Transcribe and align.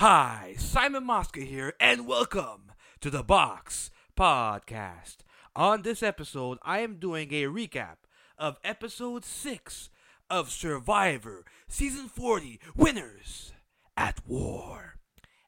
Hi, 0.00 0.54
Simon 0.56 1.04
Mosca 1.04 1.40
here, 1.40 1.74
and 1.78 2.06
welcome 2.06 2.72
to 3.02 3.10
the 3.10 3.22
Box 3.22 3.90
Podcast. 4.16 5.18
On 5.54 5.82
this 5.82 6.02
episode, 6.02 6.56
I 6.62 6.78
am 6.78 6.94
doing 6.94 7.34
a 7.34 7.44
recap 7.44 7.96
of 8.38 8.56
episode 8.64 9.26
6 9.26 9.90
of 10.30 10.50
Survivor 10.50 11.44
Season 11.68 12.08
40 12.08 12.60
Winners 12.74 13.52
at 13.94 14.26
War. 14.26 14.94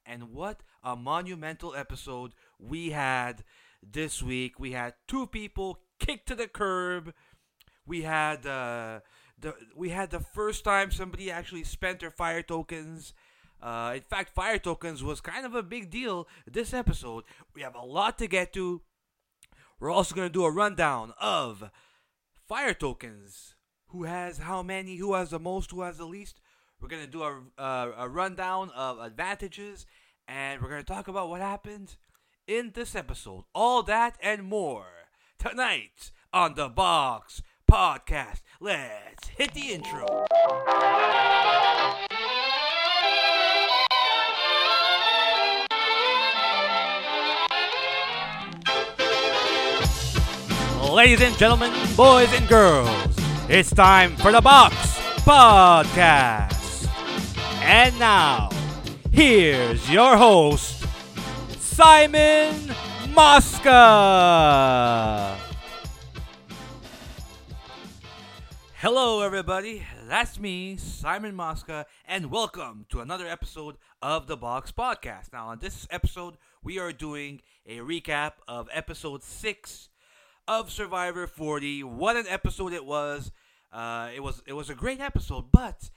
And 0.04 0.34
what 0.34 0.60
a 0.84 0.96
monumental 0.96 1.74
episode 1.74 2.34
we 2.58 2.90
had 2.90 3.44
this 3.82 4.22
week. 4.22 4.60
We 4.60 4.72
had 4.72 4.92
two 5.08 5.28
people 5.28 5.78
kicked 5.98 6.28
to 6.28 6.34
the 6.34 6.46
curb. 6.46 7.14
We 7.86 8.02
had 8.02 8.44
uh, 8.44 9.00
the 9.40 9.54
we 9.74 9.88
had 9.88 10.10
the 10.10 10.20
first 10.20 10.62
time 10.62 10.90
somebody 10.90 11.30
actually 11.30 11.64
spent 11.64 12.00
their 12.00 12.10
fire 12.10 12.42
tokens. 12.42 13.14
Uh, 13.62 13.92
in 13.94 14.02
fact, 14.02 14.34
fire 14.34 14.58
tokens 14.58 15.02
was 15.02 15.20
kind 15.20 15.46
of 15.46 15.54
a 15.54 15.62
big 15.62 15.90
deal 15.90 16.26
this 16.50 16.74
episode. 16.74 17.24
We 17.54 17.62
have 17.62 17.76
a 17.76 17.84
lot 17.84 18.18
to 18.18 18.26
get 18.26 18.52
to. 18.54 18.82
We're 19.78 19.90
also 19.90 20.14
going 20.14 20.28
to 20.28 20.32
do 20.32 20.44
a 20.44 20.50
rundown 20.50 21.12
of 21.20 21.70
fire 22.48 22.74
tokens. 22.74 23.54
Who 23.88 24.04
has 24.04 24.38
how 24.38 24.62
many? 24.62 24.96
Who 24.96 25.14
has 25.14 25.30
the 25.30 25.38
most? 25.38 25.70
Who 25.70 25.82
has 25.82 25.98
the 25.98 26.06
least? 26.06 26.40
We're 26.80 26.88
going 26.88 27.04
to 27.04 27.10
do 27.10 27.22
a, 27.22 27.42
uh, 27.56 27.92
a 27.96 28.08
rundown 28.08 28.70
of 28.74 28.98
advantages. 28.98 29.86
And 30.26 30.60
we're 30.60 30.68
going 30.68 30.82
to 30.82 30.92
talk 30.92 31.08
about 31.08 31.28
what 31.28 31.40
happened 31.40 31.96
in 32.46 32.72
this 32.74 32.94
episode. 32.94 33.44
All 33.54 33.82
that 33.84 34.16
and 34.20 34.42
more 34.44 34.86
tonight 35.38 36.10
on 36.32 36.54
the 36.54 36.68
Box 36.68 37.42
Podcast. 37.70 38.42
Let's 38.60 39.28
hit 39.28 39.54
the 39.54 39.72
intro. 39.72 40.26
Ladies 50.92 51.22
and 51.22 51.36
gentlemen, 51.38 51.72
boys 51.96 52.30
and 52.34 52.46
girls, 52.46 53.16
it's 53.48 53.70
time 53.70 54.14
for 54.16 54.30
the 54.30 54.42
Box 54.42 54.74
Podcast. 55.24 56.86
And 57.62 57.98
now, 57.98 58.50
here's 59.10 59.88
your 59.88 60.18
host, 60.18 60.84
Simon 61.58 62.74
Mosca. 63.08 63.70
Hello, 68.74 69.22
everybody. 69.22 69.86
That's 70.06 70.38
me, 70.38 70.76
Simon 70.76 71.34
Mosca, 71.34 71.86
and 72.04 72.30
welcome 72.30 72.84
to 72.90 73.00
another 73.00 73.26
episode 73.26 73.78
of 74.02 74.26
the 74.26 74.36
Box 74.36 74.70
Podcast. 74.70 75.32
Now, 75.32 75.48
on 75.48 75.58
this 75.58 75.88
episode, 75.90 76.36
we 76.62 76.78
are 76.78 76.92
doing 76.92 77.40
a 77.66 77.78
recap 77.78 78.32
of 78.46 78.68
episode 78.74 79.22
6 79.22 79.88
of 80.48 80.70
Survivor 80.70 81.26
40. 81.26 81.84
What 81.84 82.16
an 82.16 82.26
episode 82.28 82.72
it 82.72 82.84
was. 82.84 83.30
Uh, 83.72 84.10
it 84.14 84.20
was 84.20 84.42
it 84.46 84.52
was 84.52 84.68
a 84.68 84.74
great 84.74 85.00
episode, 85.00 85.50
but 85.50 85.90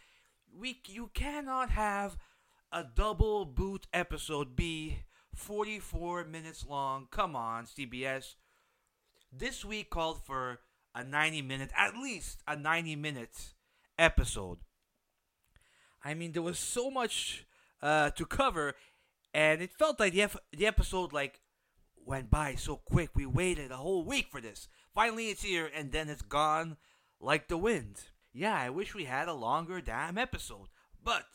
we 0.58 0.80
you 0.88 1.10
cannot 1.14 1.72
have 1.72 2.18
a 2.72 2.84
double 2.84 3.46
boot 3.46 3.88
episode 3.94 4.56
be 4.56 5.00
44 5.36 6.26
minutes 6.26 6.66
long. 6.68 7.08
Come 7.12 7.36
on, 7.36 7.66
CBS. 7.66 8.36
This 9.32 9.66
week 9.66 9.90
called 9.90 10.24
for 10.24 10.60
a 10.94 11.04
90 11.04 11.42
minute, 11.42 11.72
at 11.76 11.96
least 11.96 12.42
a 12.48 12.56
90 12.56 12.96
minute 12.96 13.54
episode. 14.00 14.60
I 16.04 16.14
mean, 16.14 16.32
there 16.32 16.42
was 16.42 16.60
so 16.60 16.90
much 16.90 17.46
uh, 17.82 18.12
to 18.12 18.26
cover, 18.26 18.76
and 19.34 19.62
it 19.62 19.72
felt 19.78 20.00
like 20.00 20.14
the, 20.14 20.22
ep- 20.22 20.44
the 20.56 20.68
episode 20.68 21.12
like 21.12 21.42
went 22.06 22.30
by 22.30 22.56
so 22.56 22.78
quick. 22.78 23.10
We 23.16 23.26
waited 23.26 23.72
a 23.72 23.78
whole 23.78 24.06
week 24.06 24.28
for 24.32 24.42
this. 24.42 24.68
Finally, 24.94 25.30
it's 25.30 25.44
here, 25.44 25.70
and 25.76 25.92
then 25.92 26.10
it's 26.10 26.22
gone 26.22 26.78
like 27.20 27.48
the 27.48 27.58
wind. 27.58 28.02
Yeah, 28.34 28.56
I 28.56 28.70
wish 28.70 28.94
we 28.94 29.06
had 29.06 29.28
a 29.28 29.34
longer 29.34 29.82
damn 29.82 30.18
episode, 30.18 30.68
but 31.04 31.26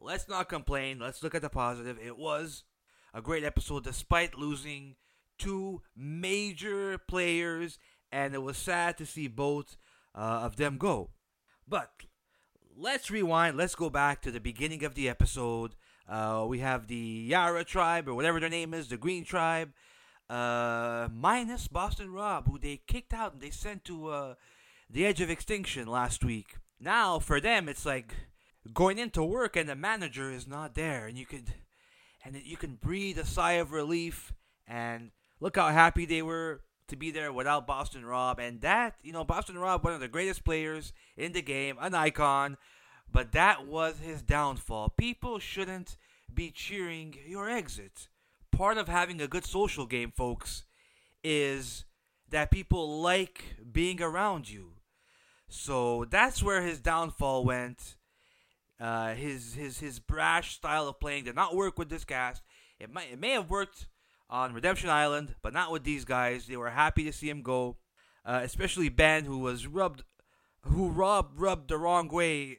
let's 0.00 0.28
not 0.28 0.48
complain. 0.48 0.98
Let's 0.98 1.22
look 1.22 1.34
at 1.34 1.42
the 1.42 1.48
positive. 1.48 1.98
It 1.98 2.18
was 2.18 2.64
a 3.12 3.22
great 3.22 3.44
episode 3.44 3.84
despite 3.84 4.38
losing 4.38 4.96
two 5.38 5.82
major 5.96 6.98
players, 6.98 7.78
and 8.10 8.34
it 8.34 8.42
was 8.42 8.56
sad 8.56 8.98
to 8.98 9.06
see 9.06 9.28
both 9.28 9.76
uh, 10.14 10.40
of 10.42 10.56
them 10.56 10.78
go. 10.78 11.10
But 11.68 11.90
let's 12.76 13.10
rewind. 13.10 13.56
Let's 13.56 13.74
go 13.74 13.90
back 13.90 14.22
to 14.22 14.30
the 14.30 14.40
beginning 14.40 14.84
of 14.84 14.94
the 14.94 15.08
episode. 15.08 15.74
Uh, 16.08 16.44
we 16.48 16.58
have 16.58 16.88
the 16.88 16.96
Yara 16.96 17.64
tribe, 17.64 18.08
or 18.08 18.14
whatever 18.14 18.40
their 18.40 18.48
name 18.48 18.74
is, 18.74 18.88
the 18.88 18.96
Green 18.96 19.24
tribe, 19.24 19.72
uh, 20.30 21.08
minus 21.12 21.66
Boston 21.66 22.12
Rob, 22.12 22.46
who 22.48 22.58
they 22.58 22.80
kicked 22.86 23.12
out 23.12 23.32
and 23.32 23.42
they 23.42 23.50
sent 23.50 23.84
to 23.86 24.08
uh, 24.08 24.34
the 24.88 25.04
edge 25.04 25.20
of 25.20 25.28
extinction 25.28 25.88
last 25.88 26.24
week. 26.24 26.56
Now, 26.78 27.18
for 27.18 27.40
them, 27.40 27.68
it's 27.68 27.84
like 27.84 28.14
going 28.72 28.98
into 28.98 29.24
work 29.24 29.56
and 29.56 29.68
the 29.68 29.74
manager 29.74 30.30
is 30.30 30.46
not 30.46 30.74
there, 30.74 31.06
and 31.06 31.18
you 31.18 31.26
could, 31.26 31.52
and 32.24 32.40
you 32.44 32.56
can 32.56 32.76
breathe 32.76 33.18
a 33.18 33.26
sigh 33.26 33.54
of 33.54 33.72
relief. 33.72 34.32
And 34.68 35.10
look 35.40 35.56
how 35.56 35.68
happy 35.68 36.06
they 36.06 36.22
were 36.22 36.62
to 36.86 36.96
be 36.96 37.10
there 37.10 37.32
without 37.32 37.66
Boston 37.66 38.06
Rob. 38.06 38.38
And 38.38 38.60
that, 38.60 38.94
you 39.02 39.12
know, 39.12 39.24
Boston 39.24 39.58
Rob, 39.58 39.82
one 39.82 39.94
of 39.94 40.00
the 40.00 40.08
greatest 40.08 40.44
players 40.44 40.92
in 41.16 41.32
the 41.32 41.42
game, 41.42 41.76
an 41.80 41.94
icon, 41.94 42.56
but 43.12 43.32
that 43.32 43.66
was 43.66 43.98
his 43.98 44.22
downfall. 44.22 44.90
People 44.90 45.40
shouldn't 45.40 45.96
be 46.32 46.52
cheering 46.52 47.16
your 47.26 47.50
exit. 47.50 48.06
Part 48.52 48.78
of 48.78 48.88
having 48.88 49.20
a 49.20 49.28
good 49.28 49.44
social 49.44 49.86
game, 49.86 50.12
folks, 50.14 50.64
is 51.24 51.84
that 52.30 52.50
people 52.50 53.00
like 53.00 53.56
being 53.72 54.02
around 54.02 54.48
you. 54.48 54.72
So 55.48 56.06
that's 56.08 56.42
where 56.42 56.62
his 56.62 56.80
downfall 56.80 57.44
went. 57.44 57.96
Uh, 58.80 59.14
his 59.14 59.54
his 59.54 59.78
his 59.78 59.98
brash 59.98 60.54
style 60.54 60.88
of 60.88 61.00
playing 61.00 61.24
did 61.24 61.34
not 61.34 61.54
work 61.54 61.78
with 61.78 61.90
this 61.90 62.04
cast. 62.04 62.42
It 62.78 62.90
might 62.90 63.10
it 63.12 63.20
may 63.20 63.32
have 63.32 63.50
worked 63.50 63.88
on 64.30 64.54
Redemption 64.54 64.88
Island, 64.88 65.34
but 65.42 65.52
not 65.52 65.72
with 65.72 65.84
these 65.84 66.04
guys. 66.04 66.46
They 66.46 66.56
were 66.56 66.70
happy 66.70 67.04
to 67.04 67.12
see 67.12 67.28
him 67.28 67.42
go, 67.42 67.76
uh, 68.24 68.40
especially 68.42 68.88
Ben, 68.88 69.24
who 69.24 69.38
was 69.38 69.66
rubbed, 69.66 70.04
who 70.62 70.88
Rob 70.88 71.32
rubbed 71.34 71.68
the 71.68 71.76
wrong 71.76 72.08
way. 72.08 72.58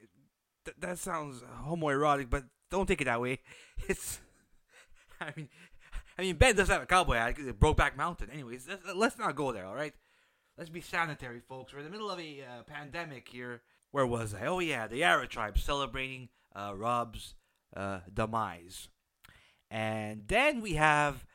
Th- 0.64 0.76
that 0.78 0.98
sounds 0.98 1.42
homoerotic, 1.66 2.30
but 2.30 2.44
don't 2.70 2.86
take 2.86 3.00
it 3.00 3.06
that 3.06 3.20
way. 3.20 3.38
It's, 3.88 4.20
I 5.20 5.32
mean, 5.36 5.48
I 6.22 6.24
mean 6.24 6.36
Ben 6.36 6.54
does 6.54 6.68
have 6.68 6.82
a 6.82 6.86
cowboy 6.86 7.16
hat. 7.16 7.36
It 7.36 7.58
Brokeback 7.58 7.96
Mountain. 7.96 8.30
Anyways, 8.32 8.68
let's, 8.94 9.18
not 9.18 9.34
go 9.34 9.50
there. 9.50 9.66
All 9.66 9.74
right, 9.74 9.92
let's 10.56 10.70
be 10.70 10.80
sanitary, 10.80 11.40
folks. 11.40 11.72
We're 11.72 11.80
in 11.80 11.84
the 11.84 11.90
middle 11.90 12.12
of 12.12 12.20
a 12.20 12.42
uh, 12.42 12.62
pandemic 12.62 13.26
here. 13.26 13.62
Where 13.90 14.06
was 14.06 14.32
I? 14.32 14.46
Oh 14.46 14.60
yeah, 14.60 14.86
the 14.86 14.98
Yara 14.98 15.26
tribe 15.26 15.58
celebrating 15.58 16.28
uh, 16.54 16.74
Rob's 16.76 17.34
uh, 17.76 18.00
demise, 18.14 18.86
and 19.68 20.22
then 20.28 20.60
we 20.60 20.74
have 20.74 21.26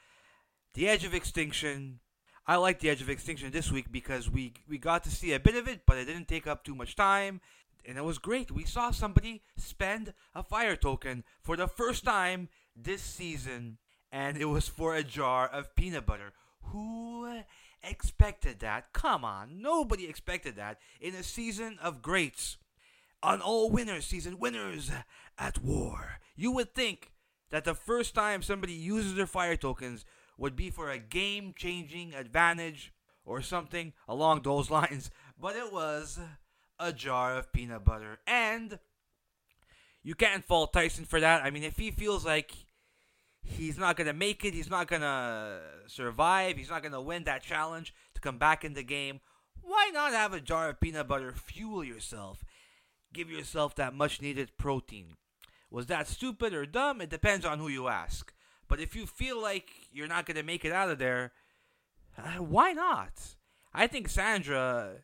the 0.74 0.88
Edge 0.88 1.04
of 1.04 1.14
Extinction. 1.14 2.00
I 2.46 2.56
like 2.56 2.80
the 2.80 2.90
Edge 2.90 3.02
of 3.02 3.10
Extinction 3.10 3.52
this 3.52 3.70
week 3.70 3.92
because 3.92 4.32
we 4.32 4.54
we 4.70 4.78
got 4.78 5.04
to 5.04 5.12
see 5.12 5.34
a 5.34 5.40
bit 5.40 5.58
of 5.58 5.68
it, 5.68 5.82
but 5.86 5.98
it 5.98 6.06
didn't 6.06 6.30
take 6.30 6.48
up 6.48 6.64
too 6.64 6.76
much 6.76 6.96
time, 6.96 7.42
and 7.86 7.98
it 7.98 8.06
was 8.06 8.20
great. 8.20 8.52
We 8.52 8.64
saw 8.64 8.92
somebody 8.92 9.42
spend 9.58 10.14
a 10.34 10.44
fire 10.44 10.78
token 10.78 11.26
for 11.42 11.58
the 11.58 11.68
first 11.68 12.06
time 12.06 12.48
this 12.74 13.02
season, 13.02 13.80
and 14.12 14.38
it 14.38 14.46
was 14.46 14.68
for 14.68 14.96
a 14.96 15.04
jar 15.04 15.48
of 15.48 15.76
peanut 15.76 16.06
butter. 16.06 16.34
Who 16.64 17.42
expected 17.84 18.60
that? 18.60 18.94
Come 18.94 19.24
on, 19.24 19.62
nobody 19.62 20.08
expected 20.08 20.56
that 20.56 20.80
in 21.00 21.16
a 21.16 21.24
season 21.24 21.78
of 21.82 22.02
greats. 22.02 22.58
An 23.24 23.42
all 23.42 23.70
winners 23.72 24.06
season, 24.06 24.40
winners 24.40 24.92
at 25.38 25.64
war. 25.64 26.20
You 26.36 26.52
would 26.52 26.76
think 26.76 27.12
that 27.50 27.64
the 27.64 27.74
first 27.74 28.14
time 28.14 28.42
somebody 28.42 28.74
uses 28.74 29.16
their 29.16 29.26
fire 29.26 29.56
tokens 29.56 30.06
would 30.38 30.56
be 30.56 30.70
for 30.70 30.92
a 30.92 31.00
game 31.00 31.54
changing 31.56 32.14
advantage 32.14 32.94
or 33.26 33.42
something 33.42 33.94
along 34.08 34.42
those 34.42 34.70
lines, 34.72 35.10
but 35.40 35.56
it 35.56 35.72
was 35.74 36.20
a 36.80 36.94
jar 36.94 37.36
of 37.36 37.52
peanut 37.52 37.84
butter. 37.84 38.20
And 38.28 38.80
you 40.04 40.16
can't 40.16 40.46
fault 40.46 40.74
Tyson 40.74 41.06
for 41.06 41.20
that. 41.20 41.44
I 41.44 41.50
mean, 41.50 41.64
if 41.64 41.78
he 41.78 41.92
feels 41.92 42.26
like 42.26 42.54
he's 43.48 43.78
not 43.78 43.96
going 43.96 44.08
to 44.08 44.14
make 44.14 44.44
it, 44.46 44.54
he's 44.54 44.70
not 44.70 44.88
going 44.88 45.02
to 45.02 45.60
survive, 45.88 46.58
he's 46.58 46.70
not 46.70 46.82
going 46.82 46.92
to 46.92 47.02
win 47.02 47.24
that 47.24 47.44
challenge 47.44 47.94
to 48.14 48.22
come 48.22 48.38
back 48.38 48.64
in 48.64 48.74
the 48.74 48.84
game, 48.84 49.20
why 49.62 49.90
not 49.94 50.14
have 50.14 50.34
a 50.34 50.40
jar 50.40 50.70
of 50.70 50.80
peanut 50.80 51.08
butter? 51.08 51.34
Fuel 51.34 51.84
yourself, 51.84 52.44
give 53.14 53.30
yourself 53.30 53.76
that 53.76 53.94
much 53.94 54.22
needed 54.22 54.58
protein. 54.58 55.16
Was 55.70 55.88
that 55.88 56.08
stupid 56.08 56.54
or 56.54 56.66
dumb? 56.66 57.02
It 57.02 57.10
depends 57.10 57.46
on 57.46 57.60
who 57.60 57.68
you 57.68 57.88
ask. 57.88 58.34
But 58.70 58.80
if 58.80 58.96
you 58.96 59.06
feel 59.06 59.42
like 59.42 59.70
you're 59.92 60.08
not 60.08 60.26
going 60.26 60.38
to 60.38 60.44
make 60.44 60.64
it 60.64 60.72
out 60.72 60.90
of 60.90 61.00
there, 61.00 61.34
uh, 62.18 62.42
why 62.42 62.72
not? 62.72 63.36
I 63.74 63.88
think 63.88 64.10
Sandra 64.10 64.96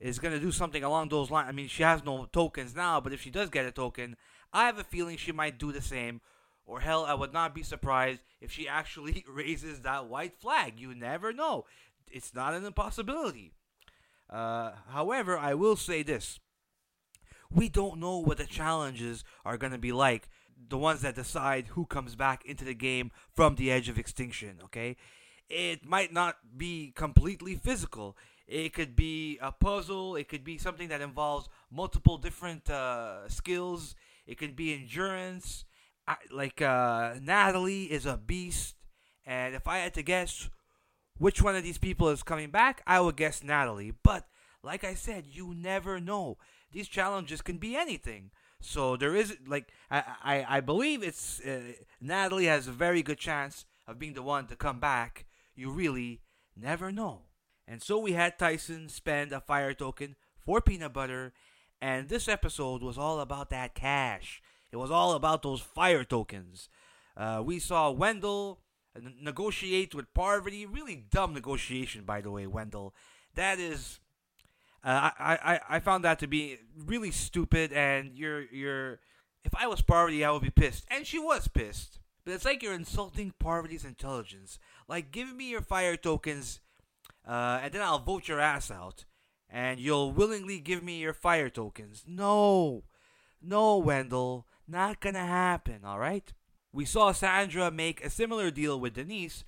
is 0.00 0.18
going 0.18 0.34
to 0.34 0.40
do 0.40 0.52
something 0.52 0.82
along 0.82 1.08
those 1.08 1.30
lines. 1.30 1.48
I 1.48 1.52
mean, 1.52 1.68
she 1.68 1.82
has 1.82 2.04
no 2.04 2.26
tokens 2.32 2.74
now, 2.74 3.00
but 3.00 3.12
if 3.12 3.22
she 3.22 3.30
does 3.30 3.50
get 3.50 3.66
a 3.66 3.70
token, 3.70 4.16
I 4.52 4.66
have 4.66 4.78
a 4.78 4.84
feeling 4.84 5.16
she 5.16 5.32
might 5.32 5.58
do 5.58 5.72
the 5.72 5.82
same 5.82 6.20
Or 6.66 6.80
hell, 6.80 7.04
I 7.04 7.14
would 7.14 7.32
not 7.32 7.54
be 7.54 7.62
surprised 7.62 8.20
if 8.40 8.52
she 8.52 8.68
actually 8.68 9.24
raises 9.28 9.80
that 9.80 10.06
white 10.06 10.40
flag. 10.40 10.78
You 10.78 10.94
never 10.94 11.32
know. 11.32 11.64
It's 12.10 12.34
not 12.34 12.54
an 12.54 12.64
impossibility. 12.64 13.52
Uh, 14.28 14.72
however, 14.88 15.36
I 15.36 15.54
will 15.54 15.76
say 15.76 16.02
this. 16.02 16.38
We 17.50 17.68
don't 17.68 17.98
know 17.98 18.18
what 18.18 18.38
the 18.38 18.46
challenges 18.46 19.24
are 19.44 19.58
going 19.58 19.72
to 19.72 19.78
be 19.78 19.92
like. 19.92 20.28
The 20.68 20.78
ones 20.78 21.02
that 21.02 21.14
decide 21.14 21.68
who 21.68 21.86
comes 21.86 22.14
back 22.14 22.44
into 22.44 22.64
the 22.64 22.74
game 22.74 23.10
from 23.34 23.56
the 23.56 23.70
edge 23.70 23.88
of 23.88 23.98
extinction, 23.98 24.58
okay? 24.64 24.96
It 25.48 25.84
might 25.84 26.12
not 26.12 26.36
be 26.56 26.92
completely 26.94 27.56
physical. 27.56 28.16
It 28.46 28.72
could 28.72 28.94
be 28.94 29.38
a 29.40 29.50
puzzle. 29.50 30.16
It 30.16 30.28
could 30.28 30.44
be 30.44 30.58
something 30.58 30.88
that 30.88 31.00
involves 31.00 31.48
multiple 31.70 32.18
different 32.18 32.70
uh, 32.70 33.28
skills. 33.28 33.96
It 34.26 34.38
could 34.38 34.54
be 34.54 34.74
endurance. 34.74 35.64
I, 36.10 36.16
like 36.32 36.60
uh, 36.60 37.14
Natalie 37.22 37.84
is 37.84 38.04
a 38.04 38.16
beast, 38.16 38.74
and 39.24 39.54
if 39.54 39.68
I 39.68 39.78
had 39.78 39.94
to 39.94 40.02
guess 40.02 40.50
which 41.18 41.40
one 41.40 41.54
of 41.54 41.62
these 41.62 41.78
people 41.78 42.08
is 42.08 42.24
coming 42.24 42.50
back, 42.50 42.82
I 42.84 42.98
would 42.98 43.16
guess 43.16 43.44
Natalie. 43.44 43.92
But 44.02 44.26
like 44.60 44.82
I 44.82 44.94
said, 44.94 45.26
you 45.28 45.54
never 45.54 46.00
know. 46.00 46.38
These 46.72 46.88
challenges 46.88 47.42
can 47.42 47.58
be 47.58 47.76
anything. 47.76 48.32
So 48.60 48.96
there 48.96 49.14
is 49.14 49.36
like 49.46 49.68
I 49.88 50.02
I, 50.24 50.46
I 50.56 50.60
believe 50.60 51.04
it's 51.04 51.40
uh, 51.40 51.74
Natalie 52.00 52.46
has 52.46 52.66
a 52.66 52.72
very 52.72 53.02
good 53.02 53.18
chance 53.18 53.64
of 53.86 54.00
being 54.00 54.14
the 54.14 54.22
one 54.22 54.48
to 54.48 54.56
come 54.56 54.80
back. 54.80 55.26
You 55.54 55.70
really 55.70 56.22
never 56.56 56.90
know. 56.90 57.26
And 57.68 57.80
so 57.80 57.98
we 57.98 58.12
had 58.12 58.36
Tyson 58.36 58.88
spend 58.88 59.30
a 59.30 59.40
fire 59.40 59.74
token 59.74 60.16
for 60.44 60.60
peanut 60.60 60.92
butter, 60.92 61.32
and 61.80 62.08
this 62.08 62.26
episode 62.26 62.82
was 62.82 62.98
all 62.98 63.20
about 63.20 63.50
that 63.50 63.76
cash. 63.76 64.42
It 64.72 64.76
was 64.76 64.90
all 64.90 65.12
about 65.12 65.42
those 65.42 65.60
fire 65.60 66.04
tokens. 66.04 66.68
Uh, 67.16 67.42
we 67.44 67.58
saw 67.58 67.90
Wendell 67.90 68.60
negotiate 69.20 69.94
with 69.94 70.12
Parvati. 70.14 70.66
Really 70.66 70.96
dumb 71.10 71.34
negotiation, 71.34 72.04
by 72.04 72.20
the 72.20 72.30
way, 72.30 72.46
Wendell. 72.46 72.94
That 73.34 73.58
is, 73.58 74.00
uh, 74.84 75.10
I, 75.18 75.38
I 75.42 75.76
I 75.76 75.80
found 75.80 76.04
that 76.04 76.18
to 76.20 76.26
be 76.26 76.58
really 76.76 77.10
stupid. 77.10 77.72
And 77.72 78.16
you're 78.16 78.42
you're, 78.52 79.00
if 79.44 79.54
I 79.54 79.66
was 79.66 79.82
Parvati, 79.82 80.24
I 80.24 80.30
would 80.30 80.42
be 80.42 80.50
pissed, 80.50 80.86
and 80.90 81.06
she 81.06 81.18
was 81.18 81.48
pissed. 81.48 81.98
But 82.24 82.34
it's 82.34 82.44
like 82.44 82.62
you're 82.62 82.74
insulting 82.74 83.32
Parvati's 83.38 83.84
intelligence. 83.84 84.58
Like, 84.86 85.10
give 85.10 85.34
me 85.34 85.50
your 85.50 85.62
fire 85.62 85.96
tokens, 85.96 86.60
uh, 87.26 87.60
and 87.62 87.72
then 87.72 87.82
I'll 87.82 87.98
vote 87.98 88.28
your 88.28 88.40
ass 88.40 88.70
out, 88.70 89.06
and 89.48 89.80
you'll 89.80 90.12
willingly 90.12 90.60
give 90.60 90.82
me 90.82 90.98
your 90.98 91.14
fire 91.14 91.48
tokens. 91.48 92.04
No, 92.06 92.84
no, 93.40 93.78
Wendell, 93.78 94.46
not 94.70 95.00
gonna 95.00 95.26
happen. 95.26 95.84
All 95.84 95.98
right. 95.98 96.32
We 96.72 96.84
saw 96.84 97.12
Sandra 97.12 97.70
make 97.70 98.04
a 98.04 98.10
similar 98.10 98.50
deal 98.50 98.78
with 98.78 98.94
Denise, 98.94 99.42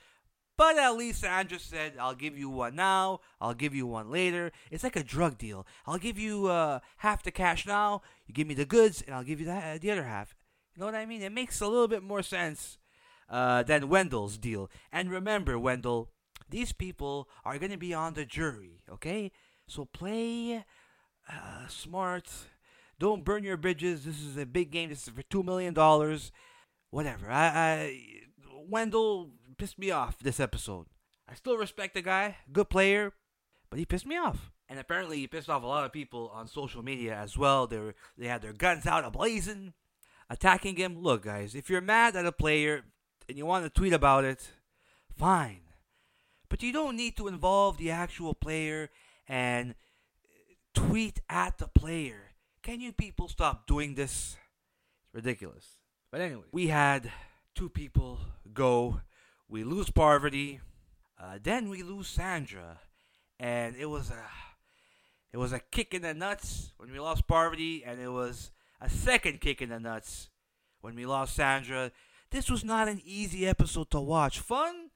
but 0.58 0.76
at 0.76 0.96
least 0.96 1.20
Sandra 1.20 1.58
said, 1.58 1.94
I'll 1.98 2.14
give 2.14 2.36
you 2.36 2.50
one 2.50 2.74
now, 2.74 3.20
I'll 3.40 3.54
give 3.54 3.74
you 3.74 3.86
one 3.86 4.10
later. 4.10 4.50
It's 4.70 4.84
like 4.84 4.96
a 4.96 5.04
drug 5.04 5.38
deal. 5.38 5.66
I'll 5.86 5.98
give 5.98 6.18
you 6.18 6.46
uh, 6.46 6.80
half 6.98 7.22
the 7.22 7.30
cash 7.30 7.66
now, 7.66 8.02
you 8.26 8.34
give 8.34 8.48
me 8.48 8.54
the 8.54 8.64
goods, 8.64 9.02
and 9.02 9.14
I'll 9.14 9.24
give 9.24 9.38
you 9.38 9.46
the, 9.46 9.52
uh, 9.52 9.78
the 9.80 9.90
other 9.92 10.04
half. 10.04 10.34
You 10.74 10.80
know 10.80 10.86
what 10.86 10.94
I 10.94 11.06
mean? 11.06 11.22
It 11.22 11.32
makes 11.32 11.60
a 11.60 11.68
little 11.68 11.88
bit 11.88 12.02
more 12.02 12.22
sense 12.22 12.78
uh, 13.28 13.62
than 13.62 13.88
Wendell's 13.88 14.38
deal. 14.38 14.70
And 14.90 15.10
remember, 15.10 15.58
Wendell, 15.58 16.10
these 16.48 16.72
people 16.72 17.28
are 17.44 17.58
going 17.58 17.72
to 17.72 17.78
be 17.78 17.94
on 17.94 18.14
the 18.14 18.24
jury, 18.24 18.82
okay? 18.90 19.32
So 19.66 19.84
play 19.84 20.64
uh, 21.28 21.66
smart. 21.68 22.30
Don't 23.02 23.24
burn 23.24 23.42
your 23.42 23.56
bridges. 23.56 24.04
This 24.04 24.22
is 24.22 24.36
a 24.36 24.46
big 24.46 24.70
game. 24.70 24.88
This 24.88 25.08
is 25.08 25.12
for 25.12 25.24
$2 25.24 25.44
million 25.44 25.74
whatever. 26.90 27.28
I, 27.28 27.46
I 27.48 27.98
Wendell 28.68 29.32
pissed 29.58 29.76
me 29.76 29.90
off 29.90 30.20
this 30.20 30.38
episode. 30.38 30.86
I 31.28 31.34
still 31.34 31.56
respect 31.56 31.94
the 31.94 32.02
guy, 32.02 32.36
good 32.52 32.70
player, 32.70 33.12
but 33.70 33.80
he 33.80 33.84
pissed 33.84 34.06
me 34.06 34.16
off. 34.16 34.52
And 34.68 34.78
apparently, 34.78 35.16
he 35.16 35.26
pissed 35.26 35.50
off 35.50 35.64
a 35.64 35.66
lot 35.66 35.84
of 35.84 35.92
people 35.92 36.30
on 36.32 36.46
social 36.46 36.84
media 36.84 37.16
as 37.16 37.36
well. 37.36 37.66
They 37.66 37.80
were, 37.80 37.96
they 38.16 38.28
had 38.28 38.40
their 38.40 38.52
guns 38.52 38.86
out 38.86 39.12
ablazing, 39.12 39.72
attacking 40.30 40.76
him. 40.76 40.96
Look, 40.96 41.24
guys, 41.24 41.56
if 41.56 41.68
you're 41.68 41.80
mad 41.80 42.14
at 42.14 42.24
a 42.24 42.30
player 42.30 42.84
and 43.28 43.36
you 43.36 43.44
want 43.46 43.64
to 43.64 43.70
tweet 43.70 43.94
about 43.94 44.24
it, 44.24 44.48
fine. 45.18 45.62
But 46.48 46.62
you 46.62 46.72
don't 46.72 46.96
need 46.96 47.16
to 47.16 47.26
involve 47.26 47.78
the 47.78 47.90
actual 47.90 48.32
player 48.32 48.90
and 49.26 49.74
tweet 50.72 51.18
at 51.28 51.58
the 51.58 51.66
player. 51.66 52.28
Can 52.62 52.80
you 52.80 52.92
people 52.92 53.26
stop 53.26 53.66
doing 53.66 53.96
this? 53.96 54.36
It's 55.02 55.14
ridiculous. 55.14 55.78
But 56.12 56.20
anyway, 56.20 56.44
we 56.52 56.68
had 56.68 57.10
two 57.56 57.68
people 57.68 58.20
go. 58.54 59.00
We 59.48 59.64
lose 59.64 59.90
Parvati, 59.90 60.60
uh, 61.20 61.38
then 61.42 61.68
we 61.68 61.82
lose 61.82 62.06
Sandra, 62.06 62.78
and 63.40 63.74
it 63.76 63.86
was 63.86 64.10
a 64.10 64.22
it 65.32 65.38
was 65.38 65.52
a 65.52 65.58
kick 65.58 65.92
in 65.92 66.02
the 66.02 66.14
nuts 66.14 66.72
when 66.76 66.92
we 66.92 67.00
lost 67.00 67.26
Parvati, 67.26 67.84
and 67.84 68.00
it 68.00 68.10
was 68.10 68.52
a 68.80 68.88
second 68.88 69.40
kick 69.40 69.60
in 69.60 69.70
the 69.70 69.80
nuts 69.80 70.30
when 70.82 70.94
we 70.94 71.04
lost 71.04 71.34
Sandra. 71.34 71.90
This 72.30 72.48
was 72.48 72.64
not 72.64 72.88
an 72.88 73.00
easy 73.04 73.46
episode 73.46 73.90
to 73.90 74.00
watch. 74.00 74.38
Fun, 74.38 74.90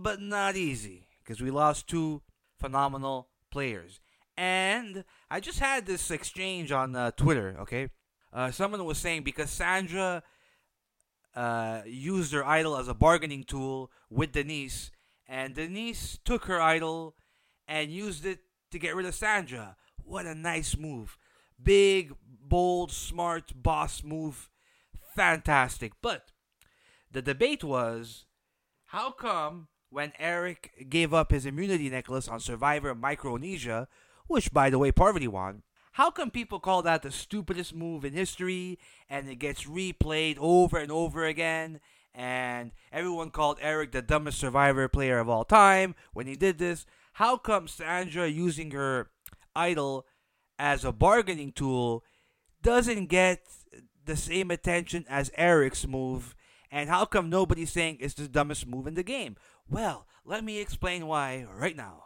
but 0.00 0.20
not 0.20 0.56
easy 0.56 1.08
because 1.22 1.42
we 1.42 1.50
lost 1.50 1.88
two 1.88 2.22
phenomenal 2.58 3.28
players. 3.50 4.00
And 4.36 5.04
I 5.32 5.40
just 5.40 5.60
had 5.60 5.86
this 5.86 6.10
exchange 6.10 6.72
on 6.72 6.94
uh, 6.94 7.10
Twitter. 7.12 7.56
Okay, 7.60 7.88
uh, 8.34 8.50
someone 8.50 8.84
was 8.84 8.98
saying 8.98 9.22
because 9.22 9.48
Sandra 9.48 10.22
uh, 11.34 11.80
used 11.86 12.34
her 12.34 12.44
idol 12.44 12.76
as 12.76 12.86
a 12.86 12.92
bargaining 12.92 13.42
tool 13.42 13.90
with 14.10 14.32
Denise, 14.32 14.90
and 15.26 15.54
Denise 15.54 16.18
took 16.22 16.44
her 16.44 16.60
idol 16.60 17.16
and 17.66 17.90
used 17.90 18.26
it 18.26 18.40
to 18.72 18.78
get 18.78 18.94
rid 18.94 19.06
of 19.06 19.14
Sandra. 19.14 19.76
What 20.04 20.26
a 20.26 20.34
nice 20.34 20.76
move. 20.76 21.16
Big, 21.62 22.12
bold, 22.26 22.92
smart 22.92 23.52
boss 23.54 24.04
move. 24.04 24.50
Fantastic. 25.14 25.94
But 26.02 26.26
the 27.10 27.22
debate 27.22 27.64
was 27.64 28.26
how 28.88 29.12
come 29.12 29.68
when 29.88 30.12
Eric 30.18 30.90
gave 30.90 31.14
up 31.14 31.30
his 31.30 31.46
immunity 31.46 31.88
necklace 31.88 32.28
on 32.28 32.38
Survivor 32.38 32.94
Micronesia, 32.94 33.88
which 34.26 34.52
by 34.52 34.70
the 34.70 34.78
way 34.78 34.92
Parvati 34.92 35.28
won, 35.28 35.62
how 35.92 36.10
come 36.10 36.30
people 36.30 36.58
call 36.58 36.82
that 36.82 37.02
the 37.02 37.10
stupidest 37.10 37.74
move 37.74 38.04
in 38.04 38.14
history 38.14 38.78
and 39.10 39.28
it 39.28 39.36
gets 39.36 39.64
replayed 39.64 40.38
over 40.38 40.78
and 40.78 40.90
over 40.90 41.24
again? 41.24 41.80
And 42.14 42.72
everyone 42.90 43.30
called 43.30 43.58
Eric 43.60 43.92
the 43.92 44.02
dumbest 44.02 44.38
survivor 44.38 44.88
player 44.88 45.18
of 45.18 45.28
all 45.28 45.44
time 45.44 45.94
when 46.12 46.26
he 46.26 46.34
did 46.34 46.58
this. 46.58 46.86
How 47.14 47.36
come 47.36 47.68
Sandra 47.68 48.26
using 48.26 48.70
her 48.70 49.10
idol 49.54 50.06
as 50.58 50.84
a 50.84 50.92
bargaining 50.92 51.52
tool 51.52 52.04
doesn't 52.62 53.06
get 53.06 53.42
the 54.04 54.16
same 54.16 54.50
attention 54.50 55.04
as 55.08 55.30
Eric's 55.36 55.86
move? 55.86 56.34
And 56.70 56.88
how 56.88 57.04
come 57.04 57.28
nobody's 57.28 57.70
saying 57.70 57.98
it's 58.00 58.14
the 58.14 58.28
dumbest 58.28 58.66
move 58.66 58.86
in 58.86 58.94
the 58.94 59.02
game? 59.02 59.36
Well, 59.68 60.06
let 60.24 60.42
me 60.42 60.58
explain 60.58 61.06
why 61.06 61.46
right 61.54 61.76
now. 61.76 62.04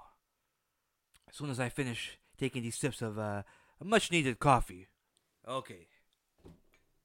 Soon 1.36 1.50
as 1.50 1.60
I 1.60 1.68
finish 1.68 2.18
taking 2.38 2.62
these 2.62 2.76
sips 2.76 3.02
of 3.02 3.18
uh, 3.18 3.42
a 3.78 3.84
much 3.84 4.10
needed 4.10 4.38
coffee. 4.38 4.86
Okay. 5.46 5.86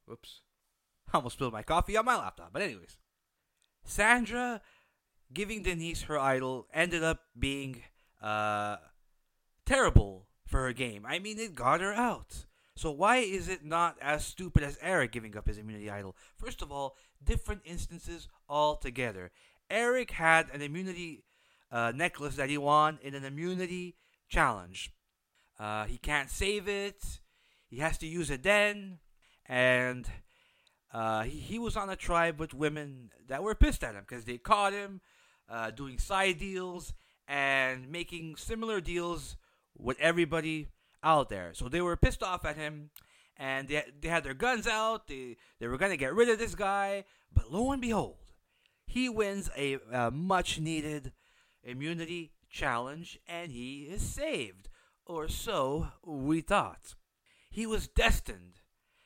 Whoops. 0.05 0.39
I 1.11 1.17
almost 1.17 1.33
spilled 1.33 1.51
my 1.51 1.63
coffee 1.63 1.97
on 1.97 2.05
my 2.05 2.15
laptop. 2.15 2.53
But, 2.53 2.61
anyways. 2.61 2.97
Sandra 3.83 4.61
giving 5.33 5.63
Denise 5.63 6.03
her 6.03 6.17
idol 6.17 6.67
ended 6.73 7.03
up 7.03 7.19
being 7.37 7.81
uh, 8.21 8.77
terrible 9.65 10.27
for 10.47 10.61
her 10.61 10.71
game. 10.71 11.05
I 11.05 11.19
mean, 11.19 11.37
it 11.37 11.53
got 11.53 11.81
her 11.81 11.91
out. 11.91 12.45
So, 12.77 12.89
why 12.89 13.17
is 13.17 13.49
it 13.49 13.65
not 13.65 13.97
as 14.01 14.25
stupid 14.25 14.63
as 14.63 14.79
Eric 14.81 15.11
giving 15.11 15.35
up 15.35 15.49
his 15.49 15.57
immunity 15.57 15.89
idol? 15.89 16.15
First 16.37 16.61
of 16.61 16.71
all, 16.71 16.95
different 17.21 17.63
instances 17.65 18.29
altogether. 18.47 19.31
Eric 19.69 20.11
had 20.11 20.47
an 20.53 20.61
immunity 20.61 21.25
uh, 21.69 21.91
necklace 21.93 22.37
that 22.37 22.49
he 22.49 22.57
won 22.57 22.97
in 23.01 23.13
an 23.13 23.25
immunity 23.25 23.97
challenge. 24.31 24.91
Uh, 25.59 25.85
he 25.85 25.97
can't 25.97 26.31
save 26.31 26.67
it. 26.67 27.19
He 27.67 27.77
has 27.77 27.97
to 27.99 28.07
use 28.07 28.31
it 28.31 28.41
then. 28.41 28.97
And 29.45 30.07
uh, 30.91 31.23
he, 31.23 31.39
he 31.39 31.59
was 31.59 31.77
on 31.77 31.89
a 31.89 31.95
tribe 31.95 32.39
with 32.39 32.53
women 32.53 33.11
that 33.27 33.43
were 33.43 33.53
pissed 33.53 33.83
at 33.83 33.93
him 33.93 34.03
because 34.07 34.25
they 34.25 34.37
caught 34.37 34.73
him 34.73 35.01
uh, 35.49 35.69
doing 35.69 35.99
side 35.99 36.39
deals 36.39 36.93
and 37.27 37.89
making 37.89 38.37
similar 38.37 38.81
deals 38.81 39.37
with 39.77 39.99
everybody 39.99 40.69
out 41.03 41.29
there. 41.29 41.51
So 41.53 41.69
they 41.69 41.81
were 41.81 41.95
pissed 41.95 42.23
off 42.23 42.45
at 42.45 42.57
him 42.57 42.89
and 43.37 43.67
they, 43.67 43.83
they 44.01 44.07
had 44.07 44.23
their 44.23 44.33
guns 44.33 44.67
out. 44.67 45.07
They, 45.07 45.37
they 45.59 45.67
were 45.67 45.77
going 45.77 45.91
to 45.91 45.97
get 45.97 46.13
rid 46.13 46.29
of 46.29 46.39
this 46.39 46.55
guy. 46.55 47.05
But 47.33 47.51
lo 47.51 47.71
and 47.71 47.81
behold, 47.81 48.17
he 48.85 49.09
wins 49.09 49.49
a, 49.55 49.77
a 49.91 50.11
much 50.11 50.59
needed 50.59 51.13
immunity 51.63 52.31
challenge 52.51 53.19
and 53.27 53.51
he 53.51 53.83
is 53.83 54.01
saved 54.01 54.69
or 55.05 55.27
so 55.27 55.87
we 56.05 56.41
thought. 56.41 56.95
He 57.49 57.65
was 57.65 57.87
destined 57.87 58.61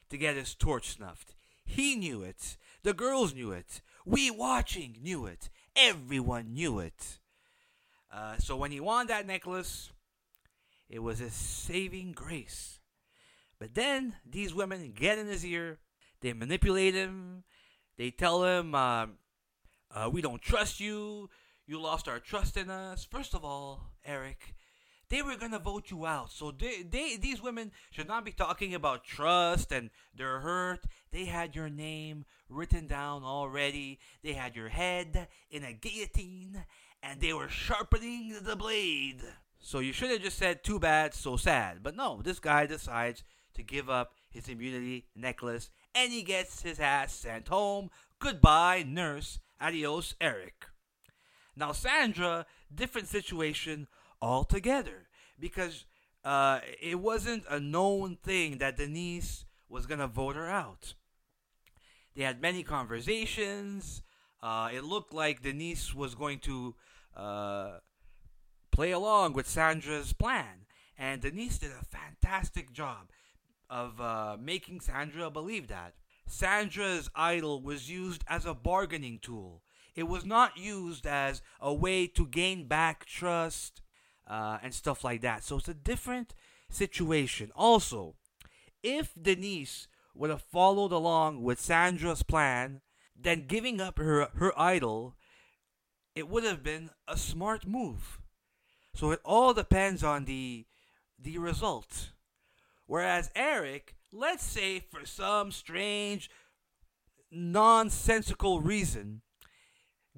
to 0.09 0.17
get 0.17 0.35
his 0.35 0.53
torch 0.53 0.89
snuffed. 0.89 1.35
He 1.65 1.95
knew 1.95 2.21
it. 2.21 2.57
The 2.83 2.93
girls 2.93 3.33
knew 3.33 3.51
it. 3.51 3.81
We 4.05 4.29
watching 4.29 4.97
knew 5.01 5.25
it. 5.25 5.49
Everyone 5.75 6.53
knew 6.53 6.79
it. 6.79 7.19
Uh, 8.13 8.37
so 8.37 8.55
when 8.55 8.71
he 8.71 8.79
won 8.79 9.07
that 9.07 9.25
necklace, 9.25 9.91
it 10.89 10.99
was 10.99 11.19
his 11.19 11.33
saving 11.33 12.11
grace. 12.11 12.79
But 13.59 13.73
then 13.73 14.15
these 14.29 14.53
women 14.53 14.93
get 14.95 15.17
in 15.17 15.27
his 15.27 15.45
ear, 15.45 15.79
they 16.21 16.33
manipulate 16.33 16.93
him, 16.93 17.43
they 17.97 18.11
tell 18.11 18.43
him, 18.43 18.75
uh, 18.75 19.07
uh, 19.91 20.09
"We 20.11 20.21
don't 20.21 20.41
trust 20.41 20.79
you. 20.79 21.29
You 21.67 21.79
lost 21.79 22.07
our 22.07 22.19
trust 22.19 22.57
in 22.57 22.69
us." 22.69 23.05
First 23.05 23.33
of 23.33 23.43
all, 23.43 23.93
Eric, 24.03 24.55
they 25.09 25.21
were 25.21 25.35
gonna 25.35 25.59
vote 25.59 25.91
you 25.91 26.05
out. 26.05 26.31
So 26.31 26.51
they, 26.51 26.81
they 26.83 27.17
these 27.17 27.41
women 27.41 27.71
should 27.91 28.07
not 28.07 28.25
be 28.25 28.31
talking 28.31 28.73
about 28.73 29.03
trust 29.03 29.71
and 29.71 29.89
they're 30.15 30.39
hurt. 30.39 30.85
They 31.11 31.25
had 31.25 31.55
your 31.55 31.69
name 31.69 32.25
written 32.49 32.87
down 32.87 33.23
already. 33.23 33.99
They 34.23 34.33
had 34.33 34.55
your 34.55 34.69
head 34.69 35.27
in 35.49 35.63
a 35.63 35.73
guillotine 35.73 36.65
and 37.03 37.21
they 37.21 37.33
were 37.33 37.49
sharpening 37.49 38.35
the 38.41 38.55
blade. 38.55 39.21
So 39.59 39.79
you 39.79 39.93
should 39.93 40.11
have 40.11 40.21
just 40.21 40.37
said 40.37 40.63
too 40.63 40.79
bad, 40.79 41.13
so 41.13 41.37
sad. 41.37 41.83
But 41.83 41.95
no, 41.95 42.21
this 42.23 42.39
guy 42.39 42.65
decides 42.65 43.23
to 43.55 43.63
give 43.63 43.89
up 43.89 44.13
his 44.29 44.47
immunity 44.47 45.07
necklace 45.15 45.69
and 45.93 46.11
he 46.11 46.23
gets 46.23 46.61
his 46.61 46.79
ass 46.79 47.13
sent 47.13 47.47
home. 47.47 47.89
Goodbye, 48.19 48.83
nurse. 48.87 49.39
Adios, 49.61 50.15
Eric. 50.19 50.65
Now, 51.55 51.71
Sandra, 51.71 52.45
different 52.73 53.07
situation 53.07 53.87
altogether 54.21 55.07
because 55.39 55.85
uh, 56.23 56.59
it 56.81 56.99
wasn't 56.99 57.43
a 57.49 57.59
known 57.59 58.17
thing 58.23 58.57
that 58.57 58.77
Denise 58.77 59.45
was 59.69 59.85
going 59.85 59.99
to 59.99 60.07
vote 60.07 60.35
her 60.35 60.49
out. 60.49 60.93
They 62.15 62.23
had 62.23 62.41
many 62.41 62.63
conversations. 62.63 64.01
Uh, 64.41 64.69
it 64.73 64.83
looked 64.83 65.13
like 65.13 65.41
Denise 65.41 65.93
was 65.93 66.15
going 66.15 66.39
to 66.39 66.75
uh, 67.15 67.77
play 68.71 68.91
along 68.91 69.33
with 69.33 69.47
Sandra's 69.47 70.13
plan. 70.13 70.65
And 70.97 71.21
Denise 71.21 71.59
did 71.59 71.71
a 71.71 71.85
fantastic 71.85 72.71
job 72.71 73.09
of 73.69 73.99
uh, 73.99 74.37
making 74.39 74.79
Sandra 74.79 75.29
believe 75.29 75.67
that. 75.67 75.93
Sandra's 76.27 77.09
idol 77.15 77.61
was 77.61 77.89
used 77.89 78.23
as 78.27 78.45
a 78.45 78.53
bargaining 78.53 79.19
tool. 79.19 79.61
It 79.95 80.03
was 80.03 80.25
not 80.25 80.57
used 80.57 81.07
as 81.07 81.41
a 81.59 81.73
way 81.73 82.07
to 82.07 82.27
gain 82.27 82.67
back 82.67 83.05
trust 83.05 83.81
uh, 84.27 84.57
and 84.61 84.73
stuff 84.73 85.03
like 85.03 85.21
that. 85.21 85.43
So 85.43 85.57
it's 85.57 85.69
a 85.69 85.73
different 85.73 86.33
situation. 86.69 87.51
Also, 87.55 88.15
if 88.83 89.13
Denise 89.19 89.87
would 90.13 90.29
have 90.29 90.41
followed 90.41 90.91
along 90.91 91.43
with 91.43 91.59
Sandra's 91.59 92.23
plan, 92.23 92.81
then 93.15 93.47
giving 93.47 93.79
up 93.79 93.97
her, 93.97 94.29
her 94.35 94.57
idol, 94.59 95.15
it 96.15 96.29
would 96.29 96.43
have 96.43 96.63
been 96.63 96.89
a 97.07 97.17
smart 97.17 97.65
move. 97.65 98.19
So 98.93 99.11
it 99.11 99.19
all 99.23 99.53
depends 99.53 100.03
on 100.03 100.25
the 100.25 100.65
the 101.17 101.37
result. 101.37 102.11
Whereas 102.85 103.31
Eric, 103.35 103.95
let's 104.11 104.43
say 104.43 104.79
for 104.79 105.05
some 105.05 105.51
strange 105.51 106.29
nonsensical 107.31 108.61
reason, 108.61 109.21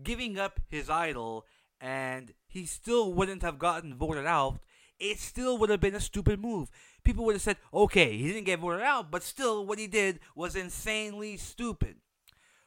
giving 0.01 0.37
up 0.37 0.59
his 0.69 0.89
idol 0.89 1.45
and 1.79 2.33
he 2.47 2.65
still 2.65 3.13
wouldn't 3.13 3.41
have 3.41 3.59
gotten 3.59 3.95
voted 3.95 4.25
out, 4.25 4.59
it 4.99 5.19
still 5.19 5.57
would 5.57 5.69
have 5.69 5.79
been 5.79 5.95
a 5.95 5.99
stupid 5.99 6.39
move. 6.39 6.69
People 7.03 7.25
would 7.25 7.35
have 7.35 7.41
said, 7.41 7.57
okay, 7.73 8.17
he 8.17 8.27
didn't 8.27 8.45
get 8.45 8.59
voted 8.59 8.81
out, 8.81 9.11
but 9.11 9.23
still 9.23 9.65
what 9.65 9.79
he 9.79 9.87
did 9.87 10.19
was 10.35 10.55
insanely 10.55 11.37
stupid. 11.37 11.97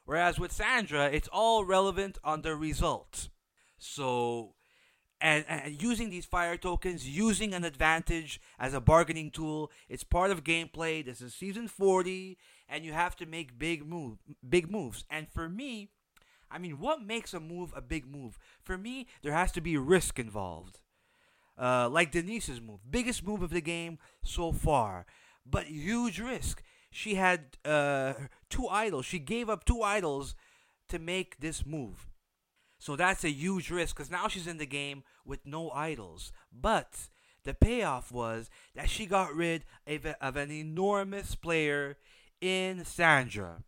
Whereas 0.04 0.38
with 0.38 0.52
Sandra, 0.52 1.06
it's 1.06 1.28
all 1.32 1.64
relevant 1.64 2.18
on 2.24 2.42
the 2.42 2.56
result. 2.56 3.28
So, 3.78 4.54
and, 5.20 5.44
and, 5.48 5.80
using 5.80 6.10
these 6.10 6.26
fire 6.26 6.56
tokens, 6.56 7.08
using 7.08 7.54
an 7.54 7.64
advantage 7.64 8.40
as 8.58 8.74
a 8.74 8.80
bargaining 8.80 9.30
tool, 9.30 9.70
it's 9.88 10.04
part 10.04 10.30
of 10.30 10.44
gameplay. 10.44 11.04
This 11.04 11.20
is 11.20 11.34
season 11.34 11.68
40, 11.68 12.38
and 12.68 12.84
you 12.84 12.92
have 12.92 13.16
to 13.16 13.26
make 13.26 13.58
big 13.58 13.86
move, 13.86 14.18
big 14.46 14.70
moves. 14.70 15.04
And 15.10 15.28
for 15.28 15.48
me, 15.48 15.90
I 16.50 16.58
mean, 16.58 16.78
what 16.78 17.02
makes 17.02 17.32
a 17.32 17.40
move 17.40 17.72
a 17.76 17.80
big 17.80 18.06
move? 18.06 18.38
For 18.62 18.76
me, 18.76 19.06
there 19.22 19.32
has 19.32 19.52
to 19.52 19.60
be 19.60 19.76
risk 19.76 20.18
involved. 20.18 20.80
Uh, 21.58 21.88
like 21.90 22.10
Denise's 22.10 22.60
move, 22.60 22.80
biggest 22.90 23.24
move 23.24 23.42
of 23.42 23.50
the 23.50 23.60
game 23.60 23.98
so 24.24 24.50
far, 24.50 25.04
but 25.44 25.66
huge 25.66 26.18
risk. 26.18 26.62
She 26.90 27.16
had 27.16 27.58
uh, 27.64 28.14
two 28.48 28.66
idols. 28.66 29.04
She 29.04 29.18
gave 29.18 29.50
up 29.50 29.64
two 29.64 29.82
idols 29.82 30.34
to 30.88 30.98
make 30.98 31.40
this 31.40 31.66
move. 31.66 32.08
So 32.78 32.96
that's 32.96 33.24
a 33.24 33.30
huge 33.30 33.70
risk 33.70 33.94
because 33.94 34.10
now 34.10 34.26
she's 34.26 34.46
in 34.46 34.56
the 34.56 34.66
game 34.66 35.04
with 35.24 35.40
no 35.44 35.70
idols. 35.70 36.32
But 36.50 37.08
the 37.44 37.52
payoff 37.52 38.10
was 38.10 38.48
that 38.74 38.88
she 38.88 39.04
got 39.04 39.34
rid 39.34 39.64
of, 39.86 40.06
of 40.20 40.36
an 40.36 40.50
enormous 40.50 41.34
player 41.34 41.98
in 42.40 42.84
Sandra. 42.86 43.62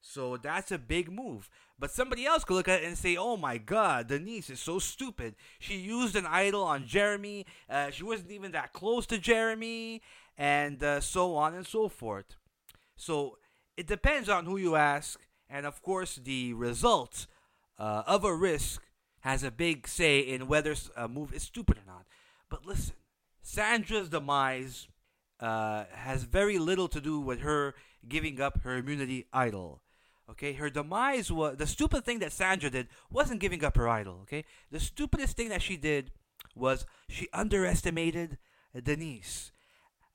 So 0.00 0.36
that's 0.36 0.70
a 0.70 0.78
big 0.78 1.10
move. 1.10 1.50
But 1.80 1.90
somebody 1.90 2.26
else 2.26 2.44
could 2.44 2.54
look 2.54 2.68
at 2.68 2.82
it 2.82 2.86
and 2.86 2.96
say, 2.96 3.16
oh 3.16 3.38
my 3.38 3.56
god, 3.56 4.08
Denise 4.08 4.50
is 4.50 4.60
so 4.60 4.78
stupid. 4.78 5.34
She 5.58 5.76
used 5.76 6.14
an 6.14 6.26
idol 6.26 6.62
on 6.62 6.86
Jeremy. 6.86 7.46
Uh, 7.70 7.90
she 7.90 8.04
wasn't 8.04 8.32
even 8.32 8.52
that 8.52 8.74
close 8.74 9.06
to 9.06 9.16
Jeremy. 9.18 10.02
And 10.36 10.82
uh, 10.82 11.00
so 11.00 11.34
on 11.36 11.54
and 11.54 11.66
so 11.66 11.88
forth. 11.88 12.36
So 12.96 13.38
it 13.78 13.86
depends 13.86 14.28
on 14.28 14.44
who 14.44 14.58
you 14.58 14.76
ask. 14.76 15.18
And 15.48 15.64
of 15.64 15.82
course, 15.82 16.16
the 16.22 16.52
result 16.52 17.26
uh, 17.78 18.02
of 18.06 18.24
a 18.24 18.34
risk 18.34 18.82
has 19.20 19.42
a 19.42 19.50
big 19.50 19.88
say 19.88 20.20
in 20.20 20.48
whether 20.48 20.74
a 20.96 21.08
move 21.08 21.32
is 21.32 21.42
stupid 21.42 21.78
or 21.78 21.86
not. 21.86 22.06
But 22.50 22.66
listen, 22.66 22.94
Sandra's 23.40 24.10
demise 24.10 24.86
uh, 25.40 25.84
has 25.92 26.24
very 26.24 26.58
little 26.58 26.88
to 26.88 27.00
do 27.00 27.20
with 27.20 27.40
her 27.40 27.74
giving 28.06 28.38
up 28.38 28.60
her 28.62 28.76
immunity 28.76 29.26
idol. 29.32 29.80
Okay, 30.30 30.52
her 30.52 30.70
demise 30.70 31.30
was 31.32 31.56
the 31.56 31.66
stupid 31.66 32.04
thing 32.04 32.20
that 32.20 32.32
Sandra 32.32 32.70
did 32.70 32.88
wasn't 33.10 33.40
giving 33.40 33.64
up 33.64 33.76
her 33.76 33.88
idol. 33.88 34.20
Okay, 34.22 34.44
the 34.70 34.80
stupidest 34.80 35.36
thing 35.36 35.48
that 35.48 35.62
she 35.62 35.76
did 35.76 36.12
was 36.54 36.86
she 37.08 37.28
underestimated 37.32 38.38
Denise, 38.80 39.50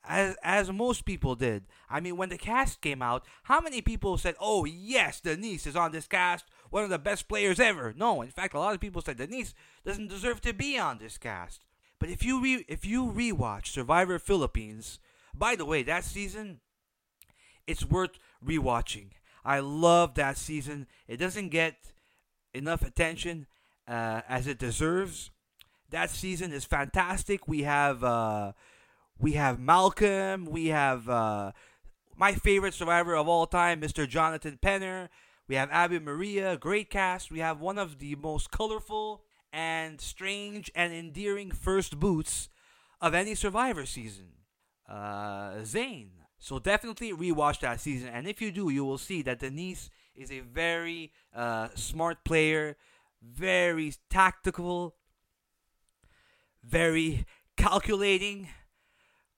as 0.04 0.36
as 0.42 0.72
most 0.72 1.04
people 1.04 1.34
did. 1.34 1.66
I 1.90 2.00
mean, 2.00 2.16
when 2.16 2.30
the 2.30 2.38
cast 2.38 2.80
came 2.80 3.02
out, 3.02 3.26
how 3.44 3.60
many 3.60 3.82
people 3.82 4.16
said, 4.16 4.36
"Oh 4.40 4.64
yes, 4.64 5.20
Denise 5.20 5.66
is 5.66 5.76
on 5.76 5.92
this 5.92 6.06
cast, 6.06 6.46
one 6.70 6.84
of 6.84 6.90
the 6.90 6.98
best 6.98 7.28
players 7.28 7.60
ever"? 7.60 7.92
No, 7.94 8.22
in 8.22 8.30
fact, 8.30 8.54
a 8.54 8.58
lot 8.58 8.74
of 8.74 8.80
people 8.80 9.02
said 9.02 9.18
Denise 9.18 9.52
doesn't 9.84 10.08
deserve 10.08 10.40
to 10.42 10.54
be 10.54 10.78
on 10.78 10.98
this 10.98 11.18
cast. 11.18 11.66
But 11.98 12.08
if 12.08 12.24
you 12.24 12.40
re- 12.42 12.64
if 12.68 12.86
you 12.86 13.04
rewatch 13.06 13.66
Survivor 13.66 14.18
Philippines, 14.18 14.98
by 15.34 15.56
the 15.56 15.66
way, 15.66 15.82
that 15.82 16.04
season, 16.04 16.60
it's 17.66 17.84
worth 17.84 18.18
rewatching 18.42 19.10
I 19.46 19.60
love 19.60 20.14
that 20.14 20.36
season. 20.36 20.88
It 21.06 21.18
doesn't 21.18 21.50
get 21.50 21.76
enough 22.52 22.82
attention 22.82 23.46
uh, 23.86 24.22
as 24.28 24.48
it 24.48 24.58
deserves. 24.58 25.30
That 25.90 26.10
season 26.10 26.52
is 26.52 26.64
fantastic. 26.64 27.46
We 27.46 27.62
have 27.62 28.02
uh, 28.02 28.52
we 29.18 29.32
have 29.32 29.60
Malcolm. 29.60 30.46
We 30.46 30.66
have 30.66 31.08
uh, 31.08 31.52
my 32.16 32.32
favorite 32.32 32.74
survivor 32.74 33.14
of 33.14 33.28
all 33.28 33.46
time, 33.46 33.80
Mr. 33.80 34.08
Jonathan 34.08 34.58
Penner. 34.60 35.08
We 35.48 35.54
have 35.54 35.70
Abi-Maria, 35.70 36.56
great 36.56 36.90
cast. 36.90 37.30
We 37.30 37.38
have 37.38 37.60
one 37.60 37.78
of 37.78 38.00
the 38.00 38.16
most 38.16 38.50
colorful 38.50 39.22
and 39.52 40.00
strange 40.00 40.72
and 40.74 40.92
endearing 40.92 41.52
first 41.52 42.00
boots 42.00 42.48
of 43.00 43.14
any 43.14 43.36
Survivor 43.36 43.86
season. 43.86 44.30
Uh, 44.88 45.62
Zane, 45.64 46.10
so 46.38 46.58
definitely 46.58 47.12
rewatch 47.12 47.60
that 47.60 47.80
season, 47.80 48.08
and 48.08 48.26
if 48.26 48.40
you 48.40 48.50
do, 48.50 48.68
you 48.70 48.84
will 48.84 48.98
see 48.98 49.22
that 49.22 49.40
Denise 49.40 49.90
is 50.14 50.30
a 50.30 50.40
very 50.40 51.12
uh, 51.34 51.68
smart 51.74 52.24
player, 52.24 52.76
very 53.22 53.94
tactical, 54.10 54.94
very 56.62 57.26
calculating, 57.56 58.48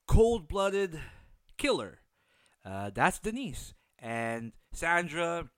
cold-blooded 0.06 1.00
killer. 1.56 2.00
Uh, 2.64 2.90
that's 2.94 3.18
Denise 3.18 3.74
and 3.98 4.52
Sandra. 4.72 5.48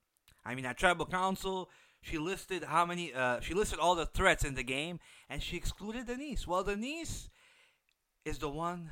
I 0.45 0.55
mean, 0.55 0.65
at 0.65 0.79
Tribal 0.79 1.07
Council, 1.07 1.71
she 2.01 2.19
listed 2.19 2.65
how 2.65 2.87
many. 2.87 3.13
Uh, 3.13 3.41
she 3.41 3.55
listed 3.55 3.79
all 3.79 3.95
the 3.95 4.07
threats 4.07 4.45
in 4.45 4.55
the 4.55 4.63
game, 4.63 5.01
and 5.29 5.43
she 5.43 5.57
excluded 5.57 6.07
Denise. 6.07 6.47
Well, 6.47 6.65
Denise 6.65 7.29
is 8.25 8.39
the 8.39 8.49
one 8.49 8.91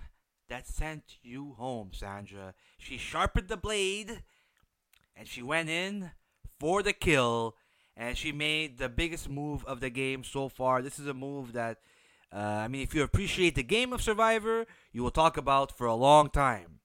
that 0.49 0.67
sent 0.67 1.19
you 1.23 1.55
home, 1.59 1.90
Sandra. 1.93 2.55
She 2.78 2.99
sharpened 2.99 3.49
the 3.49 3.57
blade 3.57 4.23
and 5.17 5.28
she 5.28 5.43
went 5.43 5.69
in 5.69 6.12
for 6.59 6.83
the 6.83 6.93
kill 6.93 7.57
and 7.97 8.17
she 8.17 8.33
made 8.33 8.78
the 8.78 8.88
biggest 8.88 9.28
move 9.28 9.64
of 9.64 9.81
the 9.81 9.90
game 9.90 10.25
so 10.25 10.49
far. 10.49 10.83
This 10.83 10.99
is 10.99 11.07
a 11.07 11.14
move 11.14 11.52
that, 11.52 11.78
uh, 12.33 12.38
I 12.38 12.69
mean, 12.69 12.83
if 12.83 12.95
you 12.95 13.02
appreciate 13.02 13.55
the 13.55 13.62
game 13.62 13.93
of 13.93 14.02
Survivor, 14.02 14.67
you 14.93 15.02
will 15.02 15.11
talk 15.11 15.37
about 15.37 15.76
for 15.76 15.87
a 15.87 15.95
long 15.95 16.31
time. 16.31 16.81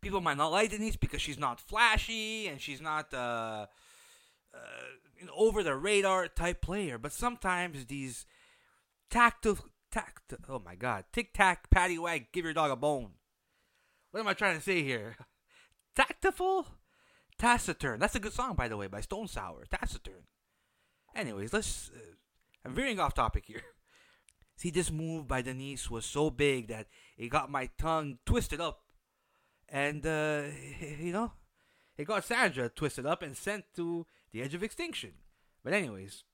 people 0.00 0.20
might 0.20 0.36
not 0.36 0.52
like 0.52 0.70
Denise 0.70 0.96
because 0.96 1.20
she's 1.20 1.38
not 1.38 1.60
flashy 1.60 2.46
and 2.46 2.60
she's 2.60 2.80
not 2.80 3.12
uh, 3.12 3.66
uh, 4.54 4.58
know, 5.26 5.32
over 5.36 5.62
the 5.62 5.74
radar 5.74 6.28
type 6.28 6.62
player. 6.62 6.98
But 6.98 7.12
sometimes 7.12 7.86
these 7.86 8.24
tactile, 9.10 9.58
tact, 9.96 10.34
oh 10.48 10.60
my 10.64 10.74
god, 10.74 11.04
tic 11.12 11.32
tac, 11.32 11.70
patty 11.70 11.98
wag, 11.98 12.26
give 12.32 12.44
your 12.44 12.52
dog 12.52 12.70
a 12.70 12.76
bone. 12.76 13.12
What 14.10 14.20
am 14.20 14.28
I 14.28 14.34
trying 14.34 14.56
to 14.56 14.62
say 14.62 14.82
here? 14.82 15.16
Tactful, 15.94 16.66
taciturn. 17.38 17.98
That's 17.98 18.14
a 18.14 18.20
good 18.20 18.34
song, 18.34 18.54
by 18.54 18.68
the 18.68 18.76
way, 18.76 18.88
by 18.88 19.00
Stone 19.00 19.28
Sour. 19.28 19.64
Taciturn. 19.70 20.24
Anyways, 21.14 21.52
let's. 21.52 21.90
Uh, 21.94 22.16
I'm 22.64 22.74
veering 22.74 23.00
off 23.00 23.14
topic 23.14 23.44
here. 23.46 23.62
See, 24.56 24.70
this 24.70 24.90
move 24.90 25.26
by 25.28 25.42
Denise 25.42 25.90
was 25.90 26.04
so 26.04 26.30
big 26.30 26.68
that 26.68 26.88
it 27.16 27.28
got 27.28 27.50
my 27.50 27.70
tongue 27.78 28.18
twisted 28.26 28.60
up. 28.60 28.80
And, 29.68 30.06
uh, 30.06 30.42
you 31.00 31.12
know, 31.12 31.32
it 31.96 32.04
got 32.04 32.24
Sandra 32.24 32.68
twisted 32.68 33.06
up 33.06 33.22
and 33.22 33.36
sent 33.36 33.64
to 33.76 34.06
the 34.32 34.42
edge 34.42 34.54
of 34.54 34.62
extinction. 34.62 35.12
But, 35.64 35.72
anyways, 35.72 36.24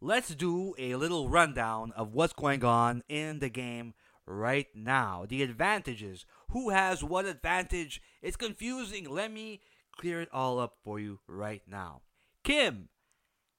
let's 0.00 0.34
do 0.34 0.74
a 0.78 0.94
little 0.96 1.28
rundown 1.28 1.92
of 1.92 2.14
what's 2.14 2.32
going 2.32 2.64
on 2.64 3.02
in 3.08 3.38
the 3.38 3.48
game 3.48 3.94
right 4.26 4.66
now. 4.74 5.24
The 5.28 5.42
advantages. 5.42 6.26
Who 6.50 6.70
has 6.70 7.02
what 7.02 7.26
advantage? 7.26 8.00
It's 8.22 8.36
confusing. 8.36 9.08
Let 9.08 9.32
me 9.32 9.60
clear 9.96 10.20
it 10.20 10.28
all 10.32 10.58
up 10.58 10.74
for 10.84 10.98
you 10.98 11.20
right 11.26 11.62
now. 11.66 12.02
Kim 12.44 12.88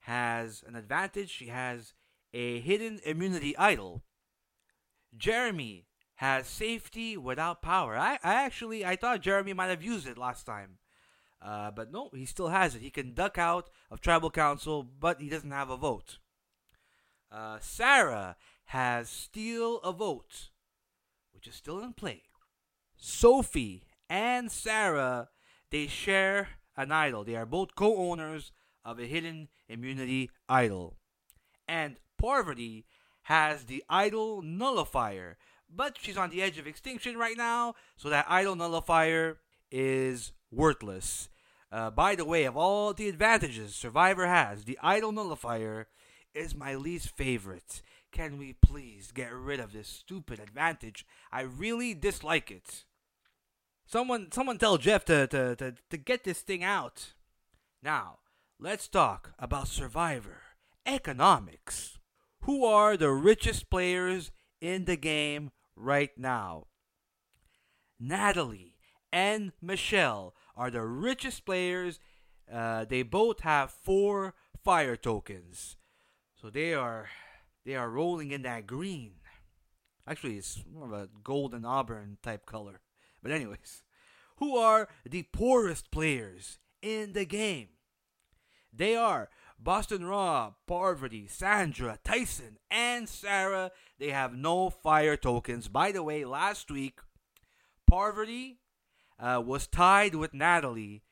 has 0.02 0.64
an 0.68 0.76
advantage. 0.76 1.30
She 1.30 1.48
has 1.48 1.94
a 2.34 2.60
hidden 2.60 3.00
immunity 3.04 3.58
idol. 3.58 4.04
Jeremy 5.16 5.88
has 6.16 6.48
safety 6.48 7.18
without 7.18 7.62
power. 7.62 7.98
I, 7.98 8.20
I 8.24 8.34
actually 8.46 8.86
I 8.86 8.96
thought 8.96 9.22
Jeremy 9.22 9.54
might 9.54 9.68
have 9.68 9.84
used 9.84 10.08
it 10.08 10.18
last 10.18 10.46
time. 10.46 10.78
Uh, 11.42 11.70
but 11.72 11.92
no, 11.92 12.10
he 12.14 12.26
still 12.26 12.48
has 12.48 12.76
it. 12.76 12.82
He 12.82 12.90
can 12.90 13.14
duck 13.14 13.38
out 13.38 13.70
of 13.92 14.02
tribal 14.02 14.32
council, 14.32 14.84
but 14.84 15.22
he 15.22 15.30
doesn't 15.30 15.52
have 15.52 15.70
a 15.70 15.78
vote. 15.78 16.18
Uh, 17.32 17.58
Sarah 17.60 18.36
has 18.66 19.10
steal 19.10 19.80
a 19.80 19.92
vote, 19.92 20.50
which 21.34 21.48
is 21.48 21.56
still 21.56 21.80
in 21.80 21.94
play. 21.94 22.24
Sophie 22.96 23.84
and 24.10 24.52
Sarah, 24.52 25.30
they 25.72 25.88
share 25.88 26.50
an 26.76 26.92
idol. 26.92 27.24
They 27.24 27.36
are 27.36 27.46
both 27.46 27.76
co-owners 27.76 28.52
of 28.84 29.00
a 29.00 29.06
hidden 29.06 29.50
immunity 29.68 30.30
idol. 30.48 30.98
And 31.68 31.98
Parvati 32.18 32.86
has 33.24 33.66
the 33.66 33.84
idol 33.90 34.42
nullifier, 34.42 35.38
but 35.70 35.98
she's 36.00 36.18
on 36.18 36.30
the 36.30 36.42
edge 36.42 36.58
of 36.58 36.68
extinction 36.68 37.18
right 37.18 37.38
now, 37.38 37.76
so 37.98 38.10
that 38.10 38.26
idol 38.30 38.56
nullifier 38.56 39.38
is 39.70 40.32
worthless. 40.50 41.30
Uh, 41.70 41.92
by 41.92 42.16
the 42.16 42.24
way, 42.24 42.46
of 42.46 42.56
all 42.56 42.94
the 42.94 43.10
advantages 43.10 43.76
Survivor 43.76 44.26
has, 44.26 44.64
the 44.64 44.80
idol 44.82 45.12
nullifier 45.12 45.88
is 46.34 46.56
my 46.56 46.76
least 46.76 47.10
favorite. 47.16 47.82
Can 48.12 48.38
we 48.38 48.54
please 48.54 49.12
get 49.12 49.34
rid 49.34 49.60
of 49.60 49.74
this 49.74 49.88
stupid 49.88 50.40
advantage? 50.40 51.06
I 51.32 51.42
really 51.42 51.94
dislike 51.94 52.52
it. 52.52 52.86
Someone 53.86 54.32
someone 54.32 54.58
tell 54.58 54.78
Jeff 54.78 55.06
to, 55.06 55.28
to, 55.28 55.56
to, 55.56 55.76
to 55.90 55.98
get 55.98 56.24
this 56.24 56.42
thing 56.42 56.64
out. 56.64 57.14
Now, 57.82 58.20
let's 58.60 58.88
talk 58.88 59.34
about 59.40 59.68
Survivor 59.68 60.42
economics. 60.86 62.00
Who 62.42 62.66
are 62.66 62.96
the 62.96 63.12
richest 63.12 63.70
players 63.70 64.32
in 64.62 64.86
the 64.86 64.96
game 64.96 65.52
right 65.76 66.18
now? 66.18 66.68
Natalie 68.00 68.78
and 69.12 69.52
Michelle 69.62 70.34
are 70.56 70.72
the 70.72 70.84
richest 70.84 71.46
players. 71.46 72.00
Uh, 72.52 72.86
they 72.86 73.04
both 73.04 73.42
have 73.42 73.72
four 73.72 74.34
fire 74.64 74.96
tokens, 74.96 75.76
so 76.48 76.52
they 76.52 76.74
are 76.74 77.10
they 77.66 77.76
are 77.76 77.90
rolling 77.90 78.32
in 78.32 78.44
that 78.44 78.66
green. 78.66 79.12
Actually, 80.08 80.38
it's 80.38 80.64
more 80.74 80.86
of 80.86 80.94
a 80.94 81.10
golden 81.22 81.66
auburn 81.66 82.18
type 82.24 82.46
color. 82.46 82.80
But 83.22 83.34
anyways, 83.34 83.84
who 84.38 84.56
are 84.56 84.88
the 85.06 85.24
poorest 85.24 85.92
players 85.92 86.60
in 86.82 87.12
the 87.12 87.26
game? 87.26 87.68
They 88.72 88.96
are 88.96 89.28
Boston 89.60 90.06
Rob, 90.06 90.54
Parvati, 90.68 91.28
Sandra, 91.28 92.00
Tyson, 92.06 92.60
and 92.72 93.10
Sarah. 93.10 93.72
They 94.00 94.12
have 94.12 94.34
no 94.34 94.70
fire 94.70 95.18
tokens. 95.18 95.68
By 95.68 95.92
the 95.92 96.04
way, 96.04 96.24
last 96.24 96.72
week, 96.72 97.00
Parvati 97.88 98.60
uh, 99.20 99.44
was 99.46 99.68
tied 99.68 100.16
with 100.16 100.34
Natalie 100.34 101.04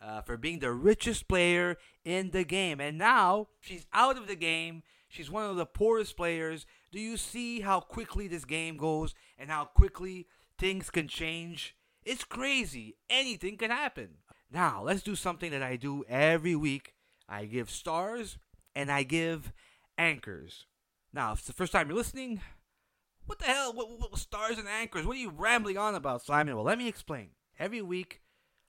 uh, 0.00 0.22
for 0.22 0.36
being 0.36 0.58
the 0.60 0.72
richest 0.72 1.28
player 1.28 1.76
in 2.04 2.30
the 2.30 2.44
game. 2.44 2.80
And 2.80 2.98
now 2.98 3.48
she's 3.60 3.86
out 3.92 4.16
of 4.16 4.26
the 4.26 4.36
game. 4.36 4.82
She's 5.08 5.30
one 5.30 5.48
of 5.48 5.56
the 5.56 5.66
poorest 5.66 6.16
players. 6.16 6.66
Do 6.92 7.00
you 7.00 7.16
see 7.16 7.60
how 7.60 7.80
quickly 7.80 8.28
this 8.28 8.44
game 8.44 8.76
goes 8.76 9.14
and 9.38 9.50
how 9.50 9.64
quickly 9.64 10.26
things 10.58 10.90
can 10.90 11.08
change? 11.08 11.76
It's 12.04 12.24
crazy. 12.24 12.96
Anything 13.08 13.56
can 13.56 13.70
happen. 13.70 14.18
Now, 14.52 14.82
let's 14.82 15.02
do 15.02 15.14
something 15.14 15.50
that 15.50 15.62
I 15.62 15.76
do 15.76 16.04
every 16.08 16.56
week 16.56 16.94
I 17.30 17.44
give 17.44 17.70
stars, 17.70 18.38
and 18.74 18.90
I 18.90 19.04
give 19.04 19.52
anchors. 19.96 20.66
Now, 21.12 21.32
if 21.32 21.38
it's 21.38 21.46
the 21.46 21.52
first 21.52 21.72
time 21.72 21.88
you're 21.88 21.96
listening, 21.96 22.40
what 23.26 23.38
the 23.38 23.44
hell? 23.44 23.72
What, 23.72 23.88
what, 24.00 24.18
stars 24.18 24.58
and 24.58 24.66
anchors? 24.66 25.06
What 25.06 25.16
are 25.16 25.20
you 25.20 25.30
rambling 25.30 25.78
on 25.78 25.94
about, 25.94 26.22
Simon? 26.22 26.56
Well, 26.56 26.64
let 26.64 26.76
me 26.76 26.88
explain. 26.88 27.30
Every 27.56 27.82
week, 27.82 28.20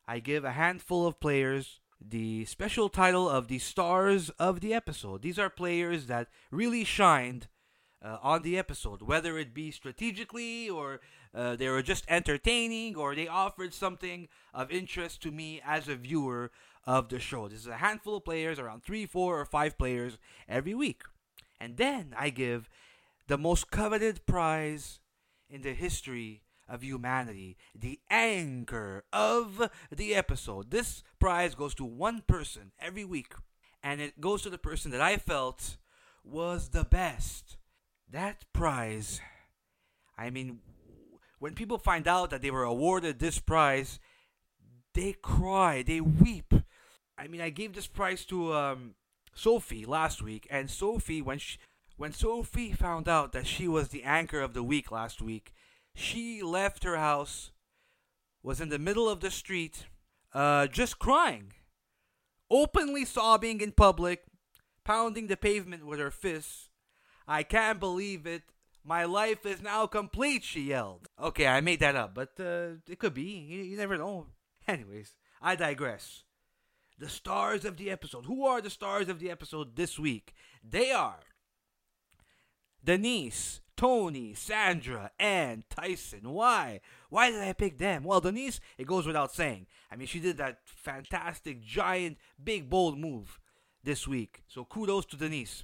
I 0.08 0.20
give 0.20 0.44
a 0.44 0.52
handful 0.52 1.08
of 1.08 1.20
players 1.20 1.80
the 2.04 2.46
special 2.46 2.90
title 2.90 3.30
of 3.30 3.48
the 3.48 3.60
stars 3.60 4.30
of 4.32 4.60
the 4.60 4.74
episode. 4.74 5.22
These 5.22 5.38
are 5.38 5.50
players 5.50 6.08
that 6.08 6.28
really 6.50 6.84
shined 6.84 7.48
uh, 8.04 8.18
on 8.22 8.42
the 8.42 8.58
episode, 8.58 9.02
whether 9.02 9.38
it 9.38 9.54
be 9.54 9.70
strategically 9.70 10.70
or 10.70 11.02
uh, 11.34 11.56
they 11.56 11.70
were 11.70 11.84
just 11.84 12.06
entertaining 12.08 12.96
or 12.96 13.14
they 13.14 13.28
offered 13.28 13.74
something 13.74 14.28
of 14.54 14.72
interest 14.72 15.22
to 15.22 15.32
me 15.32 15.62
as 15.64 15.88
a 15.88 15.96
viewer 15.96 16.52
of 16.86 17.10
the 17.10 17.20
show. 17.20 17.48
This 17.48 17.60
is 17.60 17.68
a 17.68 17.78
handful 17.78 18.18
of 18.18 18.26
players, 18.26 18.58
around 18.58 18.84
three, 18.84 19.06
four, 19.06 19.40
or 19.40 19.46
five 19.46 19.78
players 19.78 20.18
every 20.50 20.74
week. 20.74 21.04
And 21.60 21.78
then 21.78 22.16
I 22.18 22.32
give 22.32 22.68
the 23.28 23.38
most 23.38 23.70
coveted 23.70 24.26
prize 24.26 25.00
in 25.48 25.62
the 25.62 25.74
history 25.74 26.42
of 26.72 26.84
humanity, 26.84 27.58
the 27.78 28.00
anchor 28.10 29.04
of 29.12 29.70
the 29.92 30.16
episode. 30.16 30.72
This 30.72 31.04
prize 31.20 31.54
goes 31.54 31.76
to 31.76 31.86
one 31.86 32.24
person 32.26 32.72
every 32.80 33.06
week, 33.06 33.34
and 33.84 34.02
it 34.02 34.22
goes 34.22 34.42
to 34.44 34.50
the 34.50 34.58
person 34.58 34.92
that 34.92 35.02
I 35.02 35.18
felt 35.18 35.78
was 36.24 36.70
the 36.70 36.84
best. 36.84 37.58
That 38.10 38.46
prize, 38.54 39.22
I 40.18 40.30
mean, 40.30 40.60
when 41.40 41.54
people 41.54 41.78
find 41.78 42.08
out 42.08 42.30
that 42.30 42.42
they 42.42 42.52
were 42.52 42.64
awarded 42.64 43.20
this 43.20 43.40
prize, 43.40 44.00
they 44.94 45.14
cry, 45.14 45.84
they 45.84 46.02
weep, 46.02 46.54
I 47.22 47.28
mean, 47.28 47.42
I 47.42 47.52
gave 47.52 47.74
this 47.74 47.86
prize 47.86 48.26
to 48.26 48.54
um, 48.54 48.96
Sophie 49.36 49.86
last 49.86 50.24
week, 50.24 50.48
and 50.50 50.72
Sophie, 50.72 51.22
when 51.22 51.38
she, 51.38 51.60
when 51.96 52.14
Sophie 52.14 52.72
found 52.72 53.08
out 53.08 53.32
that 53.34 53.46
she 53.46 53.68
was 53.68 53.90
the 53.90 54.04
anchor 54.04 54.42
of 54.42 54.56
the 54.56 54.64
week 54.64 54.92
last 54.92 55.22
week, 55.22 55.54
she 55.94 56.42
left 56.42 56.84
her 56.84 56.98
house, 56.98 57.52
was 58.44 58.62
in 58.62 58.70
the 58.70 58.80
middle 58.80 59.10
of 59.10 59.20
the 59.20 59.32
street, 59.32 59.86
uh, 60.34 60.68
just 60.68 61.00
crying, 61.00 61.54
openly 62.50 63.06
sobbing 63.06 63.62
in 63.62 63.72
public, 63.72 64.24
pounding 64.84 65.28
the 65.28 65.38
pavement 65.38 65.86
with 65.86 66.00
her 66.00 66.12
fists. 66.12 66.70
I 67.28 67.44
can't 67.44 67.80
believe 67.80 68.26
it. 68.26 68.44
My 68.84 69.06
life 69.06 69.46
is 69.46 69.62
now 69.62 69.86
complete, 69.86 70.44
she 70.44 70.62
yelled. 70.62 71.08
Okay, 71.22 71.46
I 71.46 71.62
made 71.62 71.80
that 71.82 71.96
up, 71.96 72.16
but 72.16 72.32
uh, 72.40 72.80
it 72.88 72.98
could 72.98 73.14
be. 73.14 73.24
You, 73.24 73.62
you 73.64 73.78
never 73.78 73.98
know. 73.98 74.28
Anyways, 74.68 75.16
I 75.42 75.56
digress 75.56 76.24
the 76.98 77.10
stars 77.10 77.64
of 77.64 77.78
the 77.78 77.92
episode. 77.92 78.26
Who 78.26 78.46
are 78.46 78.62
the 78.62 78.70
stars 78.70 79.10
of 79.10 79.20
the 79.20 79.30
episode 79.30 79.76
this 79.76 80.00
week? 80.00 80.34
They 80.64 80.92
are 80.92 81.20
Denise, 82.84 83.62
Tony, 83.82 84.36
Sandra, 84.36 85.10
and 85.20 85.68
Tyson. 85.68 86.34
Why? 86.34 86.82
Why 87.10 87.32
did 87.32 87.42
I 87.42 87.54
pick 87.54 87.80
them? 87.80 88.04
Well, 88.04 88.22
Denise, 88.22 88.60
it 88.78 88.86
goes 88.86 89.08
without 89.08 89.34
saying. 89.34 89.66
I 89.92 89.96
mean, 89.96 90.06
she 90.06 90.20
did 90.20 90.38
that 90.38 90.60
fantastic, 90.66 91.64
giant, 91.64 92.20
big, 92.44 92.70
bold 92.70 93.00
move 93.00 93.40
this 93.84 94.08
week. 94.08 94.44
So 94.48 94.66
kudos 94.66 95.08
to 95.08 95.18
Denise. 95.18 95.64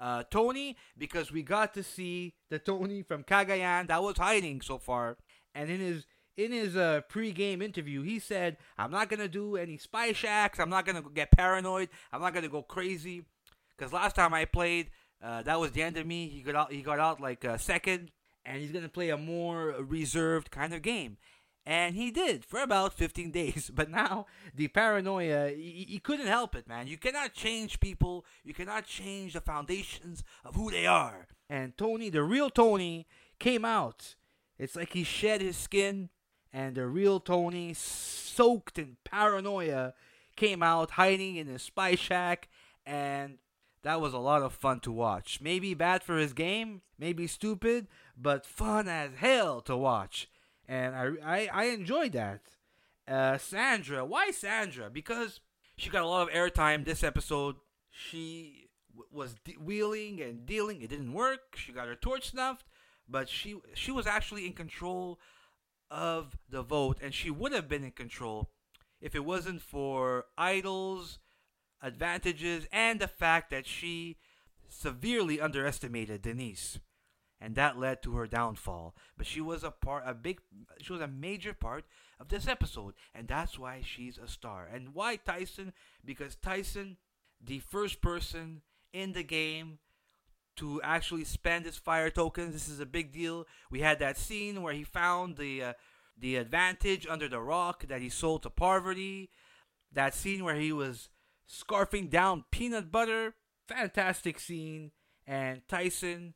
Uh, 0.00 0.24
Tony, 0.32 0.76
because 0.98 1.30
we 1.30 1.44
got 1.44 1.74
to 1.74 1.84
see 1.84 2.34
the 2.50 2.58
Tony 2.58 3.02
from 3.02 3.22
Cagayan 3.22 3.86
that 3.86 4.02
was 4.02 4.18
hiding 4.18 4.60
so 4.60 4.76
far. 4.76 5.16
And 5.54 5.70
in 5.70 5.78
his 5.78 6.06
in 6.36 6.50
his 6.50 6.74
uh, 6.74 7.02
pre-game 7.08 7.62
interview, 7.62 8.02
he 8.02 8.18
said, 8.18 8.56
"I'm 8.76 8.90
not 8.90 9.08
gonna 9.08 9.28
do 9.28 9.56
any 9.56 9.76
spy 9.76 10.10
shacks. 10.10 10.58
I'm 10.58 10.70
not 10.70 10.84
gonna 10.84 11.04
get 11.14 11.30
paranoid. 11.30 11.90
I'm 12.12 12.20
not 12.20 12.34
gonna 12.34 12.48
go 12.48 12.62
crazy." 12.62 13.26
Because 13.76 13.92
last 13.92 14.16
time 14.16 14.34
I 14.34 14.44
played, 14.44 14.90
uh, 15.22 15.42
that 15.42 15.58
was 15.58 15.72
the 15.72 15.82
end 15.82 15.96
of 15.96 16.06
me. 16.06 16.28
He 16.28 16.42
got 16.42 16.54
out. 16.54 16.72
He 16.72 16.82
got 16.82 16.98
out 16.98 17.20
like 17.20 17.44
a 17.44 17.58
second, 17.58 18.10
and 18.44 18.60
he's 18.60 18.72
gonna 18.72 18.88
play 18.88 19.10
a 19.10 19.16
more 19.16 19.74
reserved 19.80 20.50
kind 20.50 20.72
of 20.72 20.82
game. 20.82 21.18
And 21.66 21.96
he 21.96 22.10
did 22.10 22.46
for 22.46 22.60
about 22.60 22.94
15 22.94 23.30
days. 23.32 23.70
But 23.72 23.90
now, 23.90 24.26
the 24.54 24.68
paranoia, 24.68 25.50
he 25.50 26.00
couldn't 26.02 26.26
help 26.26 26.54
it, 26.54 26.66
man. 26.66 26.86
You 26.86 26.96
cannot 26.96 27.34
change 27.34 27.78
people. 27.78 28.24
You 28.42 28.54
cannot 28.54 28.86
change 28.86 29.34
the 29.34 29.42
foundations 29.42 30.24
of 30.46 30.54
who 30.54 30.70
they 30.70 30.86
are. 30.86 31.26
And 31.50 31.76
Tony, 31.76 32.08
the 32.08 32.22
real 32.22 32.48
Tony, 32.48 33.06
came 33.38 33.66
out. 33.66 34.14
It's 34.58 34.76
like 34.76 34.94
he 34.94 35.04
shed 35.04 35.42
his 35.42 35.58
skin, 35.58 36.08
and 36.52 36.74
the 36.74 36.86
real 36.86 37.20
Tony, 37.20 37.74
soaked 37.74 38.78
in 38.78 38.96
paranoia, 39.04 39.92
came 40.36 40.62
out 40.62 40.92
hiding 40.92 41.36
in 41.36 41.48
his 41.48 41.62
spy 41.62 41.96
shack. 41.96 42.48
And 42.86 43.38
that 43.82 44.00
was 44.00 44.12
a 44.12 44.18
lot 44.18 44.42
of 44.42 44.52
fun 44.52 44.80
to 44.80 44.92
watch. 44.92 45.40
Maybe 45.40 45.74
bad 45.74 46.02
for 46.02 46.18
his 46.18 46.32
game, 46.32 46.82
maybe 46.98 47.26
stupid, 47.26 47.88
but 48.16 48.44
fun 48.46 48.88
as 48.88 49.14
hell 49.16 49.60
to 49.62 49.76
watch 49.76 50.28
and 50.68 50.94
I 50.94 51.08
I, 51.24 51.48
I 51.52 51.64
enjoyed 51.66 52.12
that. 52.12 52.40
Uh, 53.08 53.38
Sandra, 53.38 54.04
why 54.04 54.30
Sandra? 54.30 54.90
Because 54.90 55.40
she 55.76 55.88
got 55.90 56.02
a 56.02 56.06
lot 56.06 56.28
of 56.28 56.34
airtime 56.34 56.84
this 56.84 57.02
episode. 57.02 57.56
She 57.90 58.68
w- 58.94 59.08
was 59.10 59.34
de- 59.44 59.54
wheeling 59.54 60.20
and 60.20 60.44
dealing. 60.44 60.82
It 60.82 60.90
didn't 60.90 61.14
work. 61.14 61.56
She 61.56 61.72
got 61.72 61.88
her 61.88 61.94
torch 61.94 62.30
snuffed, 62.30 62.66
but 63.08 63.28
she 63.30 63.56
she 63.74 63.90
was 63.90 64.06
actually 64.06 64.46
in 64.46 64.52
control 64.52 65.18
of 65.90 66.36
the 66.50 66.62
vote, 66.62 66.98
and 67.02 67.14
she 67.14 67.30
would 67.30 67.52
have 67.52 67.68
been 67.68 67.82
in 67.84 67.92
control 67.92 68.50
if 69.00 69.14
it 69.14 69.24
wasn't 69.24 69.62
for 69.62 70.26
Idol's 70.36 71.18
advantages 71.82 72.66
and 72.72 73.00
the 73.00 73.08
fact 73.08 73.50
that 73.50 73.66
she 73.66 74.16
severely 74.68 75.40
underestimated 75.40 76.22
Denise 76.22 76.78
and 77.40 77.54
that 77.54 77.78
led 77.78 78.02
to 78.02 78.16
her 78.16 78.26
downfall. 78.26 78.94
But 79.16 79.26
she 79.26 79.40
was 79.40 79.62
a 79.62 79.70
part, 79.70 80.04
a 80.06 80.14
big, 80.14 80.40
she 80.80 80.92
was 80.92 81.02
a 81.02 81.08
major 81.08 81.54
part 81.54 81.84
of 82.18 82.28
this 82.28 82.48
episode, 82.48 82.94
and 83.14 83.28
that's 83.28 83.58
why 83.58 83.80
she's 83.84 84.18
a 84.18 84.28
star. 84.28 84.68
And 84.72 84.94
why 84.94 85.16
Tyson? 85.16 85.72
Because 86.04 86.34
Tyson, 86.36 86.96
the 87.42 87.60
first 87.60 88.00
person 88.00 88.62
in 88.92 89.12
the 89.12 89.22
game 89.22 89.78
to 90.56 90.82
actually 90.82 91.24
spend 91.24 91.64
his 91.64 91.76
fire 91.76 92.10
tokens. 92.10 92.52
This 92.52 92.68
is 92.68 92.80
a 92.80 92.86
big 92.86 93.12
deal. 93.12 93.46
We 93.70 93.80
had 93.80 94.00
that 94.00 94.18
scene 94.18 94.60
where 94.60 94.72
he 94.72 94.82
found 94.82 95.36
the 95.36 95.62
uh, 95.62 95.72
the 96.18 96.34
advantage 96.36 97.06
under 97.08 97.28
the 97.28 97.40
rock 97.40 97.86
that 97.86 98.02
he 98.02 98.08
sold 98.08 98.42
to 98.42 98.50
Parvati. 98.50 99.30
That 99.92 100.14
scene 100.14 100.42
where 100.42 100.56
he 100.56 100.72
was 100.72 101.10
scarfing 101.48 102.10
down 102.10 102.44
peanut 102.50 102.90
butter. 102.92 103.34
Fantastic 103.66 104.38
scene. 104.38 104.92
And 105.26 105.62
Tyson 105.68 106.34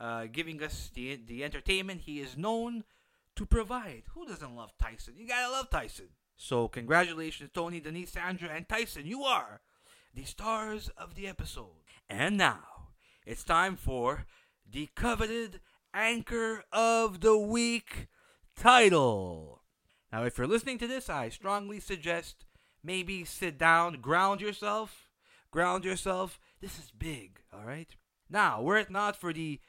uh, 0.00 0.26
giving 0.30 0.62
us 0.62 0.90
the 0.92 1.20
the 1.24 1.44
entertainment 1.44 2.02
he 2.02 2.20
is 2.20 2.36
known 2.36 2.84
to 3.36 3.46
provide. 3.46 4.04
Who 4.14 4.26
doesn't 4.26 4.56
love 4.56 4.72
Tyson? 4.80 5.14
You 5.16 5.28
gotta 5.28 5.52
love 5.52 5.70
Tyson. 5.70 6.08
So 6.36 6.68
congratulations, 6.68 7.50
Tony, 7.54 7.80
Denise, 7.80 8.12
Sandra, 8.12 8.48
and 8.48 8.68
Tyson. 8.68 9.06
You 9.06 9.22
are 9.22 9.60
the 10.14 10.24
stars 10.24 10.90
of 10.96 11.14
the 11.14 11.28
episode. 11.28 11.82
And 12.08 12.36
now 12.36 12.90
it's 13.24 13.44
time 13.44 13.76
for 13.76 14.26
the 14.70 14.88
coveted 14.94 15.60
Anchor 15.92 16.64
of 16.72 17.20
the 17.20 17.38
Week 17.38 18.08
title. 18.56 19.62
Now, 20.12 20.24
if 20.24 20.38
you're 20.38 20.46
listening 20.46 20.78
to 20.78 20.86
this, 20.86 21.08
I 21.08 21.28
strongly 21.28 21.80
suggest 21.80 22.44
maybe 22.84 23.24
sit 23.24 23.58
down, 23.58 24.00
ground 24.00 24.40
yourself, 24.40 25.08
ground 25.50 25.84
yourself. 25.84 26.38
This 26.60 26.78
is 26.78 26.92
big, 26.96 27.40
all 27.52 27.64
right? 27.64 27.96
Now, 28.30 28.62
were 28.62 28.76
it 28.76 28.90
not 28.90 29.16
for 29.16 29.32
the 29.32 29.60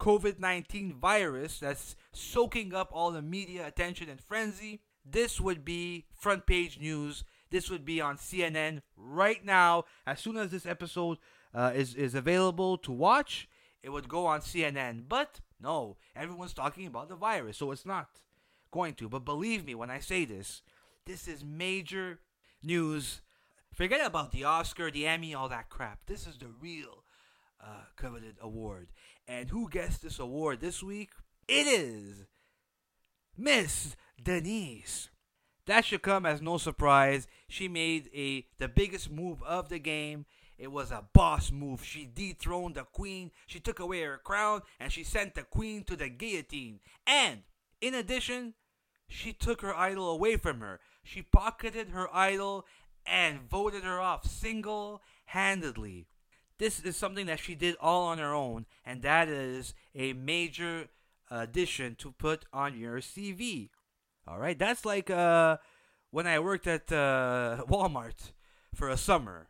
COVID 0.00 0.38
19 0.38 0.94
virus 0.94 1.60
that's 1.60 1.96
soaking 2.12 2.74
up 2.74 2.90
all 2.92 3.10
the 3.10 3.22
media 3.22 3.66
attention 3.66 4.08
and 4.08 4.20
frenzy, 4.20 4.80
this 5.04 5.40
would 5.40 5.64
be 5.64 6.06
front 6.14 6.46
page 6.46 6.78
news. 6.78 7.24
This 7.50 7.70
would 7.70 7.84
be 7.84 8.00
on 8.00 8.16
CNN 8.16 8.82
right 8.96 9.44
now. 9.44 9.84
As 10.06 10.20
soon 10.20 10.36
as 10.36 10.50
this 10.50 10.66
episode 10.66 11.18
uh, 11.54 11.72
is, 11.74 11.94
is 11.94 12.14
available 12.14 12.76
to 12.78 12.92
watch, 12.92 13.48
it 13.82 13.90
would 13.90 14.08
go 14.08 14.26
on 14.26 14.40
CNN. 14.40 15.04
But 15.08 15.40
no, 15.60 15.96
everyone's 16.14 16.52
talking 16.52 16.86
about 16.86 17.08
the 17.08 17.14
virus, 17.14 17.56
so 17.56 17.70
it's 17.70 17.86
not 17.86 18.20
going 18.72 18.94
to. 18.94 19.08
But 19.08 19.24
believe 19.24 19.64
me 19.64 19.74
when 19.74 19.90
I 19.90 20.00
say 20.00 20.24
this, 20.24 20.62
this 21.06 21.28
is 21.28 21.44
major 21.44 22.18
news. 22.62 23.20
Forget 23.74 24.06
about 24.06 24.32
the 24.32 24.44
Oscar, 24.44 24.90
the 24.90 25.06
Emmy, 25.06 25.34
all 25.34 25.48
that 25.48 25.68
crap. 25.68 26.00
This 26.06 26.26
is 26.26 26.38
the 26.38 26.48
real 26.60 27.04
uh, 27.62 27.84
coveted 27.96 28.36
award. 28.40 28.88
And 29.28 29.50
who 29.50 29.68
gets 29.68 29.98
this 29.98 30.18
award 30.18 30.60
this 30.60 30.82
week? 30.82 31.10
It 31.48 31.66
is 31.66 32.24
Miss 33.36 33.96
Denise. 34.22 35.10
That 35.66 35.84
should 35.84 36.02
come 36.02 36.24
as 36.24 36.40
no 36.40 36.58
surprise. 36.58 37.26
She 37.48 37.68
made 37.68 38.08
a 38.14 38.46
the 38.58 38.68
biggest 38.68 39.10
move 39.10 39.42
of 39.42 39.68
the 39.68 39.78
game. 39.78 40.26
It 40.58 40.72
was 40.72 40.90
a 40.90 41.04
boss 41.12 41.50
move. 41.50 41.84
She 41.84 42.06
dethroned 42.06 42.76
the 42.76 42.84
queen. 42.84 43.30
She 43.46 43.60
took 43.60 43.78
away 43.78 44.02
her 44.02 44.16
crown 44.16 44.62
and 44.80 44.90
she 44.90 45.04
sent 45.04 45.34
the 45.34 45.42
queen 45.42 45.84
to 45.84 45.96
the 45.96 46.08
guillotine. 46.08 46.80
And 47.06 47.42
in 47.80 47.94
addition, 47.94 48.54
she 49.08 49.32
took 49.32 49.60
her 49.60 49.76
idol 49.76 50.08
away 50.08 50.36
from 50.36 50.60
her. 50.60 50.80
She 51.06 51.22
pocketed 51.22 51.90
her 51.90 52.14
idol 52.14 52.66
and 53.06 53.48
voted 53.48 53.84
her 53.84 54.00
off 54.00 54.26
single 54.26 55.02
handedly. 55.26 56.06
This 56.58 56.80
is 56.80 56.96
something 56.96 57.26
that 57.26 57.38
she 57.38 57.54
did 57.54 57.76
all 57.80 58.04
on 58.04 58.18
her 58.18 58.34
own, 58.34 58.66
and 58.84 59.02
that 59.02 59.28
is 59.28 59.74
a 59.94 60.14
major 60.14 60.88
addition 61.30 61.94
to 61.96 62.12
put 62.12 62.44
on 62.52 62.78
your 62.78 62.98
CV. 63.00 63.70
All 64.26 64.38
right, 64.38 64.58
that's 64.58 64.84
like 64.84 65.10
uh, 65.10 65.58
when 66.10 66.26
I 66.26 66.38
worked 66.40 66.66
at 66.66 66.90
uh, 66.90 67.64
Walmart 67.68 68.32
for 68.74 68.88
a 68.88 68.96
summer. 68.96 69.48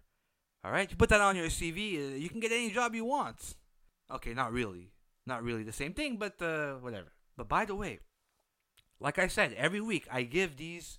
All 0.64 0.73
right, 0.73 0.90
you 0.90 0.97
put 0.97 1.11
that 1.11 1.21
on 1.21 1.37
your 1.37 1.47
CV, 1.47 1.97
uh, 1.97 2.16
you 2.16 2.29
can 2.29 2.40
get 2.40 2.53
any 2.53 2.71
job 2.71 2.95
you 2.95 3.05
want. 3.05 3.55
Okay, 4.11 4.35
not 4.35 4.53
really, 4.53 4.90
not 5.25 5.42
really 5.42 5.62
the 5.62 5.73
same 5.73 5.95
thing, 5.95 6.16
but 6.16 6.42
uh, 6.42 6.75
whatever. 6.75 7.12
But 7.37 7.49
by 7.49 7.64
the 7.64 7.75
way, 7.75 8.01
like 8.99 9.19
I 9.19 9.29
said, 9.29 9.53
every 9.55 9.81
week 9.81 10.07
I 10.11 10.23
give 10.23 10.57
these 10.57 10.99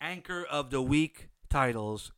anchor 0.00 0.44
of 0.44 0.70
the 0.70 0.82
week 0.82 1.28
titles 1.48 2.12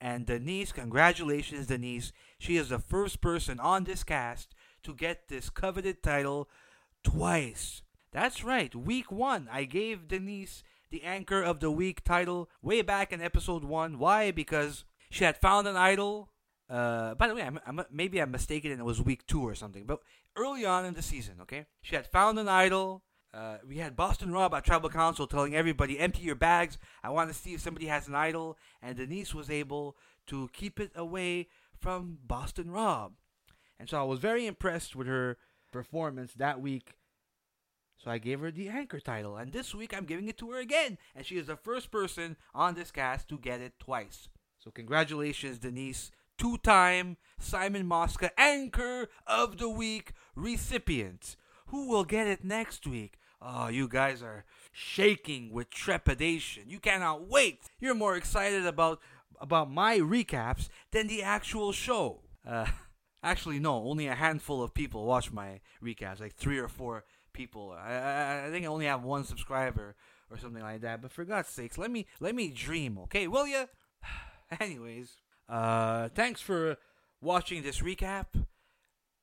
and 0.00 0.26
Denise, 0.26 0.72
congratulations, 0.72 1.68
Denise. 1.68 2.12
She 2.38 2.56
is 2.56 2.70
the 2.70 2.80
first 2.80 3.20
person 3.20 3.60
on 3.60 3.84
this 3.84 4.02
cast 4.02 4.52
to 4.82 4.94
get 4.94 5.28
this 5.28 5.48
coveted 5.48 6.02
title 6.02 6.48
twice. 7.04 7.82
That's 8.10 8.42
right, 8.42 8.74
week 8.74 9.12
one, 9.12 9.48
I 9.50 9.64
gave 9.64 10.08
Denise 10.08 10.64
the 10.90 11.04
Anchor 11.04 11.40
of 11.40 11.60
the 11.60 11.70
Week 11.70 12.04
title 12.04 12.50
way 12.60 12.82
back 12.82 13.12
in 13.12 13.22
episode 13.22 13.64
one. 13.64 13.98
Why? 13.98 14.30
Because 14.30 14.84
she 15.08 15.24
had 15.24 15.38
found 15.38 15.66
an 15.66 15.76
idol. 15.76 16.30
Uh, 16.68 17.14
by 17.14 17.28
the 17.28 17.34
way, 17.34 17.42
I'm, 17.42 17.60
I'm, 17.66 17.82
maybe 17.90 18.20
I'm 18.20 18.30
mistaken 18.30 18.72
and 18.72 18.80
it 18.80 18.84
was 18.84 19.00
week 19.00 19.26
two 19.26 19.40
or 19.40 19.54
something, 19.54 19.84
but 19.86 20.00
early 20.36 20.66
on 20.66 20.84
in 20.84 20.94
the 20.94 21.02
season, 21.02 21.34
okay? 21.42 21.66
She 21.80 21.94
had 21.94 22.06
found 22.06 22.38
an 22.38 22.48
idol. 22.48 23.02
Uh, 23.34 23.56
we 23.66 23.78
had 23.78 23.96
Boston 23.96 24.30
Rob 24.30 24.52
at 24.54 24.64
Tribal 24.64 24.90
Council 24.90 25.26
telling 25.26 25.54
everybody, 25.54 25.98
empty 25.98 26.22
your 26.22 26.34
bags. 26.34 26.76
I 27.02 27.10
want 27.10 27.30
to 27.30 27.34
see 27.34 27.54
if 27.54 27.60
somebody 27.60 27.86
has 27.86 28.06
an 28.06 28.14
idol. 28.14 28.58
And 28.82 28.96
Denise 28.96 29.34
was 29.34 29.48
able 29.48 29.96
to 30.26 30.50
keep 30.52 30.78
it 30.78 30.92
away 30.94 31.48
from 31.78 32.18
Boston 32.26 32.70
Rob. 32.70 33.14
And 33.78 33.88
so 33.88 33.98
I 33.98 34.02
was 34.04 34.18
very 34.20 34.46
impressed 34.46 34.94
with 34.94 35.06
her 35.06 35.38
performance 35.72 36.34
that 36.34 36.60
week. 36.60 36.92
So 37.96 38.10
I 38.10 38.18
gave 38.18 38.40
her 38.40 38.50
the 38.50 38.68
anchor 38.68 39.00
title. 39.00 39.36
And 39.36 39.52
this 39.52 39.74
week 39.74 39.96
I'm 39.96 40.04
giving 40.04 40.28
it 40.28 40.36
to 40.38 40.50
her 40.50 40.58
again. 40.58 40.98
And 41.14 41.24
she 41.24 41.38
is 41.38 41.46
the 41.46 41.56
first 41.56 41.90
person 41.90 42.36
on 42.54 42.74
this 42.74 42.90
cast 42.90 43.28
to 43.28 43.38
get 43.38 43.60
it 43.60 43.78
twice. 43.80 44.28
So 44.58 44.70
congratulations, 44.70 45.58
Denise. 45.58 46.10
Two 46.36 46.58
time 46.58 47.16
Simon 47.38 47.86
Mosca 47.86 48.30
Anchor 48.38 49.08
of 49.26 49.58
the 49.58 49.68
Week 49.68 50.12
recipient. 50.34 51.36
Who 51.66 51.88
will 51.88 52.04
get 52.04 52.26
it 52.26 52.44
next 52.44 52.86
week? 52.86 53.18
Oh, 53.44 53.68
you 53.68 53.88
guys 53.88 54.22
are 54.22 54.44
shaking 54.70 55.52
with 55.52 55.70
trepidation. 55.70 56.64
You 56.68 56.78
cannot 56.78 57.28
wait. 57.28 57.60
You're 57.80 57.94
more 57.94 58.16
excited 58.16 58.66
about 58.66 59.00
about 59.40 59.70
my 59.70 59.98
recaps 59.98 60.68
than 60.92 61.08
the 61.08 61.22
actual 61.22 61.72
show. 61.72 62.20
Uh, 62.46 62.66
actually, 63.22 63.58
no, 63.58 63.74
only 63.84 64.06
a 64.06 64.14
handful 64.14 64.62
of 64.62 64.72
people 64.72 65.04
watch 65.04 65.32
my 65.32 65.60
recaps, 65.82 66.20
like 66.20 66.34
three 66.34 66.58
or 66.58 66.68
four 66.68 67.04
people. 67.32 67.74
I, 67.76 67.92
I, 67.92 68.46
I 68.46 68.50
think 68.50 68.64
I 68.64 68.68
only 68.68 68.86
have 68.86 69.02
one 69.02 69.24
subscriber 69.24 69.96
or 70.30 70.38
something 70.38 70.62
like 70.62 70.82
that. 70.82 71.02
But 71.02 71.10
for 71.10 71.24
God's 71.24 71.48
sakes, 71.48 71.76
let 71.76 71.90
me 71.90 72.06
let 72.20 72.34
me 72.34 72.48
dream, 72.48 72.98
okay? 72.98 73.26
Will 73.26 73.48
you? 73.48 73.64
Anyways, 74.60 75.16
uh, 75.48 76.08
thanks 76.14 76.40
for 76.40 76.76
watching 77.20 77.62
this 77.62 77.80
recap. 77.80 78.26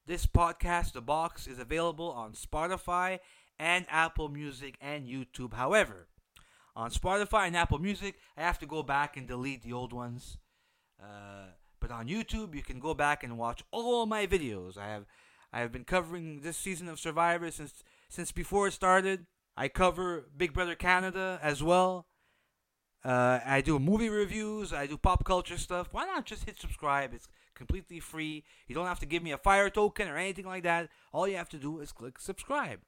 This 0.06 0.26
podcast, 0.26 0.94
The 0.94 1.02
Box, 1.02 1.46
is 1.46 1.60
available 1.60 2.12
on 2.12 2.34
Spotify 2.34 3.20
and 3.60 3.86
Apple 3.90 4.30
Music 4.30 4.78
and 4.82 5.06
YouTube. 5.06 5.54
However, 5.54 6.08
on 6.76 6.92
Spotify 6.92 7.48
and 7.48 7.58
Apple 7.58 7.80
Music, 7.80 8.16
I 8.38 8.42
have 8.42 8.58
to 8.60 8.66
go 8.66 8.82
back 8.82 9.18
and 9.18 9.28
delete 9.28 9.64
the 9.64 9.74
old 9.74 9.92
ones. 9.92 10.38
Uh, 11.02 11.52
but 11.80 11.92
on 11.92 12.08
YouTube, 12.08 12.56
you 12.56 12.64
can 12.64 12.80
go 12.80 12.94
back 12.94 13.24
and 13.24 13.38
watch 13.38 13.64
all 13.72 14.06
my 14.06 14.26
videos. 14.26 14.78
I 14.78 14.88
have 14.88 15.06
I 15.52 15.60
have 15.62 15.72
been 15.72 15.84
covering 15.84 16.42
this 16.42 16.58
season 16.58 16.88
of 16.88 17.00
Survivor 17.00 17.52
since 17.52 17.84
since 18.08 18.32
before 18.32 18.68
it 18.68 18.74
started. 18.74 19.26
I 19.58 19.68
cover 19.68 20.30
Big 20.36 20.54
Brother 20.54 20.76
Canada 20.76 21.40
as 21.42 21.62
well. 21.62 22.06
Uh, 23.04 23.40
I 23.46 23.62
do 23.62 23.80
movie 23.80 24.10
reviews. 24.10 24.74
I 24.74 24.88
do 24.88 24.98
pop 24.98 25.24
culture 25.24 25.58
stuff. 25.58 25.90
Why 25.92 26.06
not 26.06 26.26
just 26.26 26.46
hit 26.46 26.60
subscribe? 26.60 27.14
It's 27.14 27.28
completely 27.56 28.00
free. 28.00 28.44
You 28.68 28.76
don't 28.76 28.88
have 28.88 29.00
to 29.00 29.06
give 29.06 29.24
me 29.24 29.32
a 29.32 29.38
fire 29.38 29.70
token 29.70 30.08
or 30.08 30.18
anything 30.18 30.46
like 30.46 30.64
that. 30.64 30.90
All 31.12 31.28
you 31.28 31.38
have 31.38 31.50
to 31.50 31.58
do 31.58 31.80
is 31.80 31.92
click 31.92 32.20
subscribe. 32.20 32.80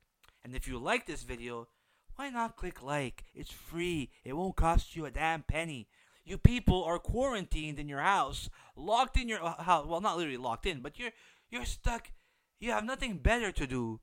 And 0.44 0.56
if 0.56 0.68
you 0.68 0.78
like 0.78 1.06
this 1.06 1.24
video, 1.24 1.68
why 2.16 2.30
not 2.30 2.58
click 2.58 2.82
like? 2.82 3.26
It's 3.34 3.52
free. 3.52 4.12
It 4.24 4.34
won't 4.34 4.56
cost 4.56 4.96
you 4.96 5.06
a 5.06 5.12
damn 5.12 5.44
penny. 5.44 5.88
You 6.24 6.38
people 6.38 6.84
are 6.84 7.00
quarantined 7.00 7.80
in 7.80 7.90
your 7.90 8.02
house, 8.02 8.50
locked 8.76 9.18
in 9.18 9.28
your 9.28 9.44
uh, 9.44 9.64
house. 9.64 9.88
Well, 9.88 10.02
not 10.02 10.18
literally 10.18 10.38
locked 10.38 10.66
in, 10.66 10.82
but 10.82 11.00
you're 11.00 11.12
you're 11.50 11.66
stuck. 11.66 12.12
You 12.60 12.72
have 12.72 12.86
nothing 12.86 13.18
better 13.18 13.52
to 13.52 13.66
do. 13.66 14.02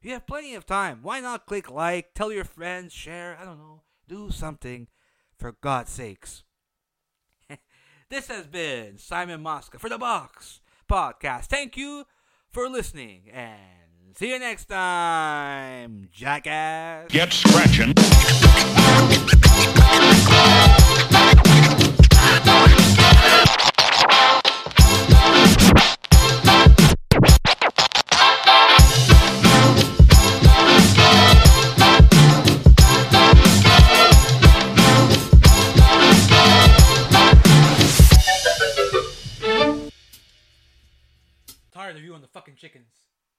You 0.00 0.12
have 0.12 0.26
plenty 0.26 0.54
of 0.54 0.64
time. 0.64 1.00
Why 1.02 1.20
not 1.20 1.46
click 1.46 1.70
like, 1.70 2.14
tell 2.14 2.32
your 2.32 2.44
friends, 2.44 2.92
share, 2.92 3.36
I 3.38 3.44
don't 3.44 3.58
know, 3.58 3.82
do 4.06 4.30
something 4.30 4.88
for 5.36 5.56
God's 5.60 5.90
sakes. 5.90 6.44
this 8.08 8.28
has 8.28 8.46
been 8.46 8.98
Simon 8.98 9.42
Mosca 9.42 9.78
for 9.78 9.88
the 9.88 9.98
Box 9.98 10.60
Podcast. 10.88 11.46
Thank 11.46 11.76
you 11.76 12.06
for 12.48 12.68
listening 12.68 13.24
and 13.32 13.87
see 14.14 14.30
you 14.30 14.38
next 14.38 14.66
time, 14.66 16.08
jackass. 16.12 17.08
Get 17.08 17.32
scratching. 17.32 17.94
Tired 41.72 41.96
of 41.96 42.02
you 42.02 42.14
and 42.14 42.22
the 42.22 42.28
fucking 42.28 42.56
chickens. 42.56 42.97